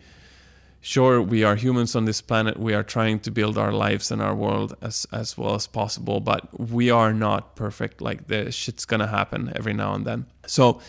[0.81, 2.59] sure we are humans on this planet.
[2.59, 6.19] We are trying to build our lives and our world as as well as possible
[6.19, 8.01] but we are not perfect.
[8.01, 10.25] Like the shit's gonna happen every now and then.
[10.47, 10.81] So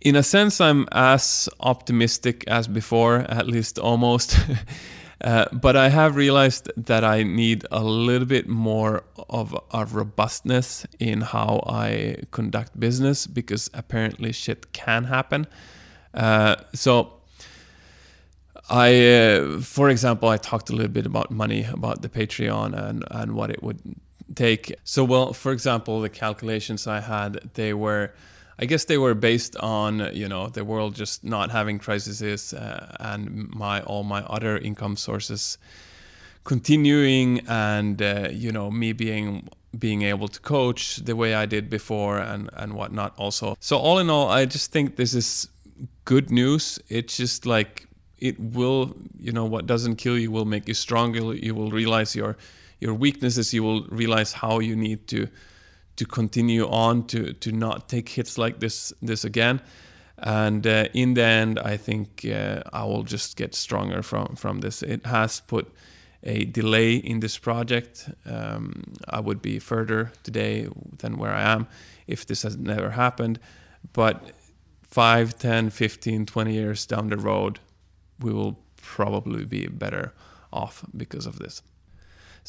[0.00, 4.38] in a sense i'm as optimistic as before at least almost
[5.20, 10.86] Uh, but I have realized that I need a little bit more of a robustness
[11.00, 15.46] in how I conduct business because apparently shit can happen.
[16.14, 17.14] Uh, so,
[18.70, 23.04] I, uh, for example, I talked a little bit about money, about the Patreon and,
[23.10, 23.80] and what it would
[24.34, 24.74] take.
[24.84, 28.12] So, well, for example, the calculations I had, they were
[28.58, 32.96] I guess they were based on you know the world just not having crises uh,
[33.00, 35.58] and my all my other income sources
[36.44, 39.48] continuing and uh, you know me being
[39.78, 43.56] being able to coach the way I did before and and whatnot also.
[43.60, 45.48] So all in all, I just think this is
[46.04, 46.78] good news.
[46.88, 47.86] It's just like
[48.18, 52.16] it will you know what doesn't kill you will make you stronger you will realize
[52.16, 52.36] your
[52.80, 55.28] your weaknesses you will realize how you need to
[55.98, 59.60] to continue on to to not take hits like this this again.
[60.20, 64.60] And uh, in the end i think uh, i will just get stronger from from
[64.60, 64.82] this.
[64.82, 65.66] It has put
[66.22, 68.10] a delay in this project.
[68.24, 70.68] Um, i would be further today
[70.98, 71.66] than where i am
[72.06, 73.38] if this has never happened.
[73.92, 74.32] But
[74.82, 77.58] 5 10 15 20 years down the road
[78.20, 80.12] we will probably be better
[80.52, 81.62] off because of this.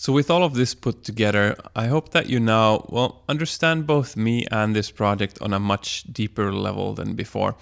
[0.02, 4.16] So, with all of this put together, I hope that you now, well, understand both
[4.16, 7.58] me and this project on a much deeper level than before.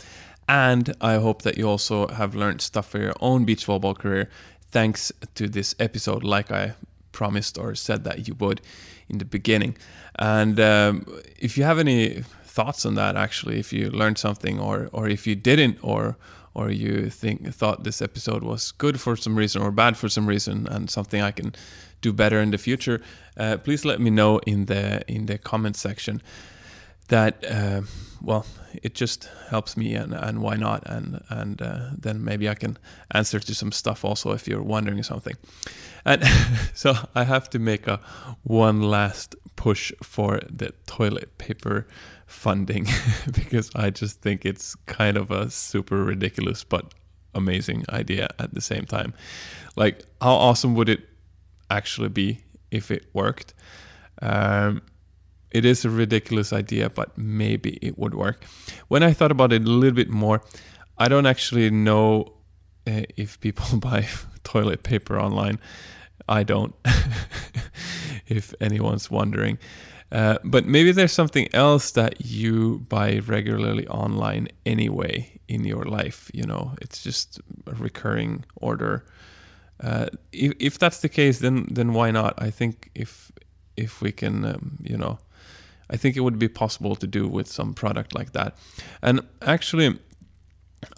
[0.48, 4.30] And I hope that you also have learned stuff for your own beach volleyball career
[4.70, 6.76] thanks to this episode, like I
[7.12, 8.62] promised or said that you would
[9.10, 9.76] in the beginning.
[10.20, 11.08] And um,
[11.40, 15.26] if you have any thoughts on that, actually, if you learned something or, or if
[15.26, 16.18] you didn't, or
[16.58, 20.26] or you think thought this episode was good for some reason or bad for some
[20.26, 21.54] reason and something I can
[22.02, 23.02] do better in the future,
[23.38, 26.22] uh, please let me know in the in the comment section.
[27.10, 27.82] That uh,
[28.22, 28.46] well,
[28.84, 32.78] it just helps me and, and why not and and uh, then maybe I can
[33.12, 35.36] answer to some stuff also if you're wondering something.
[36.06, 36.24] And
[36.74, 38.00] so I have to make a
[38.44, 41.88] one last push for the toilet paper
[42.26, 42.88] funding
[43.34, 46.94] because I just think it's kind of a super ridiculous but
[47.34, 49.14] amazing idea at the same time.
[49.76, 51.08] Like, how awesome would it
[51.70, 53.54] actually be if it worked?
[54.22, 54.82] Um,
[55.52, 58.44] it is a ridiculous idea, but maybe it would work.
[58.88, 60.42] When I thought about it a little bit more,
[60.98, 62.34] I don't actually know
[62.86, 64.08] uh, if people buy
[64.44, 65.60] toilet paper online.
[66.30, 66.76] I don't,
[68.28, 69.58] if anyone's wondering.
[70.12, 76.32] Uh, but maybe there's something else that you buy regularly online anyway in your life.
[76.34, 79.06] You know, it's just a recurring order.
[79.82, 82.34] Uh, if, if that's the case, then then why not?
[82.42, 83.32] I think if
[83.76, 85.20] if we can, um, you know,
[85.90, 88.56] I think it would be possible to do with some product like that.
[89.02, 90.00] And actually,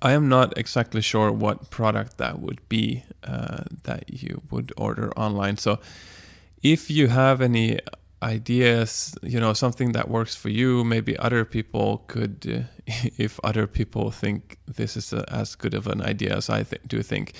[0.02, 5.12] I am not exactly sure what product that would be uh, that you would order
[5.18, 5.58] online.
[5.58, 5.80] So
[6.64, 7.80] if you have any
[8.22, 12.84] ideas you know something that works for you maybe other people could uh,
[13.18, 16.82] if other people think this is a, as good of an idea as i th-
[16.86, 17.34] do think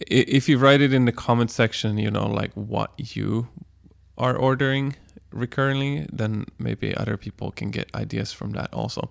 [0.00, 3.48] if you write it in the comment section you know like what you
[4.16, 4.94] are ordering
[5.32, 9.10] recurrently then maybe other people can get ideas from that also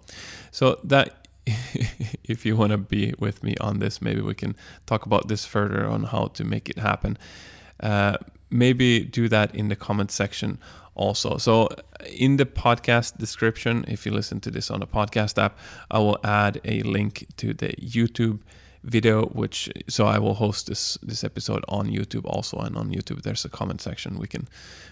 [0.51, 1.27] so that
[2.23, 4.55] if you want to be with me on this maybe we can
[4.85, 7.17] talk about this further on how to make it happen
[7.81, 8.17] uh,
[8.49, 10.59] maybe do that in the comment section
[10.97, 11.37] also.
[11.37, 11.69] So,
[12.11, 15.57] in the podcast description, if you listen to this on the podcast app,
[15.89, 18.39] I will add a link to the YouTube
[18.87, 23.21] video which so I will host this this episode on YouTube also and on YouTube
[23.21, 24.47] there's a comment section we can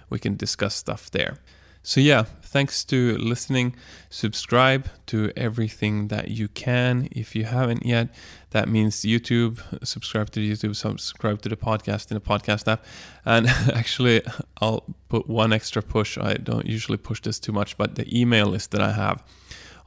[0.10, 1.40] we can discuss stuff there.
[1.88, 3.76] So, yeah, thanks to listening.
[4.10, 7.08] Subscribe to everything that you can.
[7.12, 8.10] If you haven't yet,
[8.50, 9.62] that means YouTube.
[9.86, 12.84] Subscribe to YouTube, subscribe to the podcast in the podcast app.
[13.24, 13.46] And
[13.76, 14.24] actually,
[14.60, 16.18] I'll put one extra push.
[16.18, 19.24] I don't usually push this too much, but the email list that I have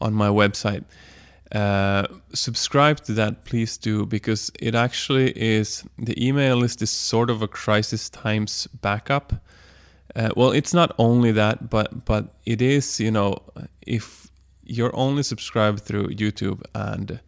[0.01, 0.85] on my website.
[1.53, 7.31] Uh, subscribe to that, please do, because it actually is the email list is sort
[7.31, 9.33] of a crisis times backup
[10.17, 13.39] uh, well, it's not only that, but but it is you know
[13.87, 14.29] if
[14.65, 17.21] you're only subscribed through YouTube and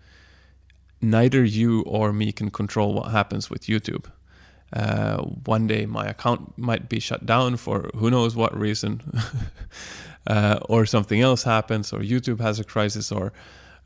[1.00, 4.06] neither you or me can control what happens with YouTube.
[4.72, 9.02] Uh, one day my account might be shut down for who knows what reason,
[10.26, 13.32] uh, or something else happens, or YouTube has a crisis, or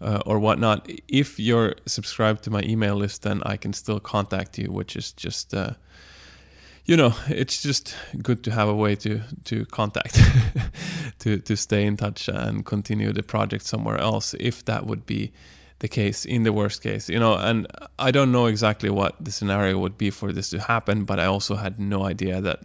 [0.04, 0.88] uh, or whatnot.
[1.08, 5.12] If you're subscribed to my email list, then I can still contact you, which is
[5.12, 5.74] just uh,
[6.86, 10.20] you know, it's just good to have a way to to contact,
[11.20, 15.32] to to stay in touch and continue the project somewhere else, if that would be
[15.78, 17.34] the case in the worst case, you know.
[17.34, 17.66] And
[17.98, 21.24] I don't know exactly what the scenario would be for this to happen, but I
[21.24, 22.60] also had no idea that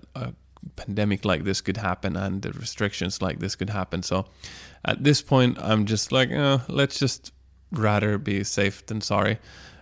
[0.75, 4.03] pandemic like this could happen and the restrictions like this could happen.
[4.03, 4.25] So
[4.85, 7.31] at this point, I'm just like, uh, let's just
[7.71, 9.39] rather be safe than sorry.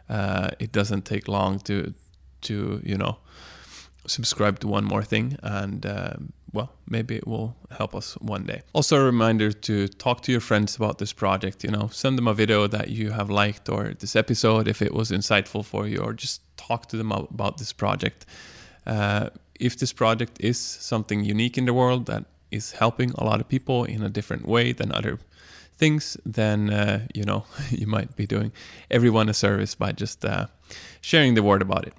[0.09, 1.93] Uh, it doesn't take long to
[2.41, 3.17] to you know
[4.05, 6.13] subscribe to one more thing and uh,
[6.53, 10.39] well maybe it will help us one day also a reminder to talk to your
[10.39, 13.93] friends about this project you know send them a video that you have liked or
[13.99, 17.73] this episode if it was insightful for you or just talk to them about this
[17.73, 18.25] project
[18.85, 19.29] uh,
[19.59, 23.47] if this project is something unique in the world that is helping a lot of
[23.47, 25.19] people in a different way than other
[25.77, 28.51] things then uh, you know you might be doing
[28.89, 30.47] everyone a service by just uh,
[31.01, 31.93] sharing the word about it.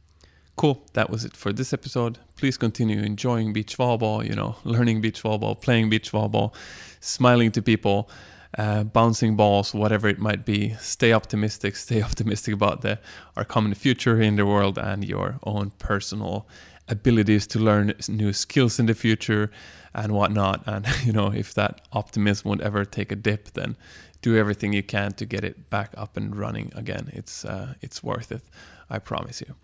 [0.57, 0.83] Cool.
[0.95, 2.19] That was it for this episode.
[2.37, 6.53] Please continue enjoying beach volleyball, you know, learning beach volleyball, playing beach volleyball,
[7.01, 8.11] smiling to people,
[8.59, 10.75] uh, bouncing balls, whatever it might be.
[10.81, 11.77] Stay optimistic.
[11.87, 12.99] Stay optimistic about the
[13.37, 16.49] our common future in the world and your own personal
[16.89, 19.51] abilities to learn new skills in the future
[19.95, 20.63] and whatnot.
[20.67, 23.77] And you know, if that optimism would ever take a dip, then
[24.23, 27.11] do everything you can to get it back up and running again.
[27.13, 28.43] It's uh, it's worth it.
[28.91, 29.55] I promise you.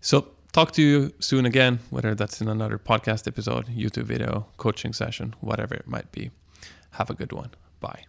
[0.00, 4.92] So talk to you soon again, whether that's in another podcast episode, YouTube video, coaching
[4.92, 6.30] session, whatever it might be.
[6.92, 7.50] Have a good one.
[7.80, 8.04] Bye.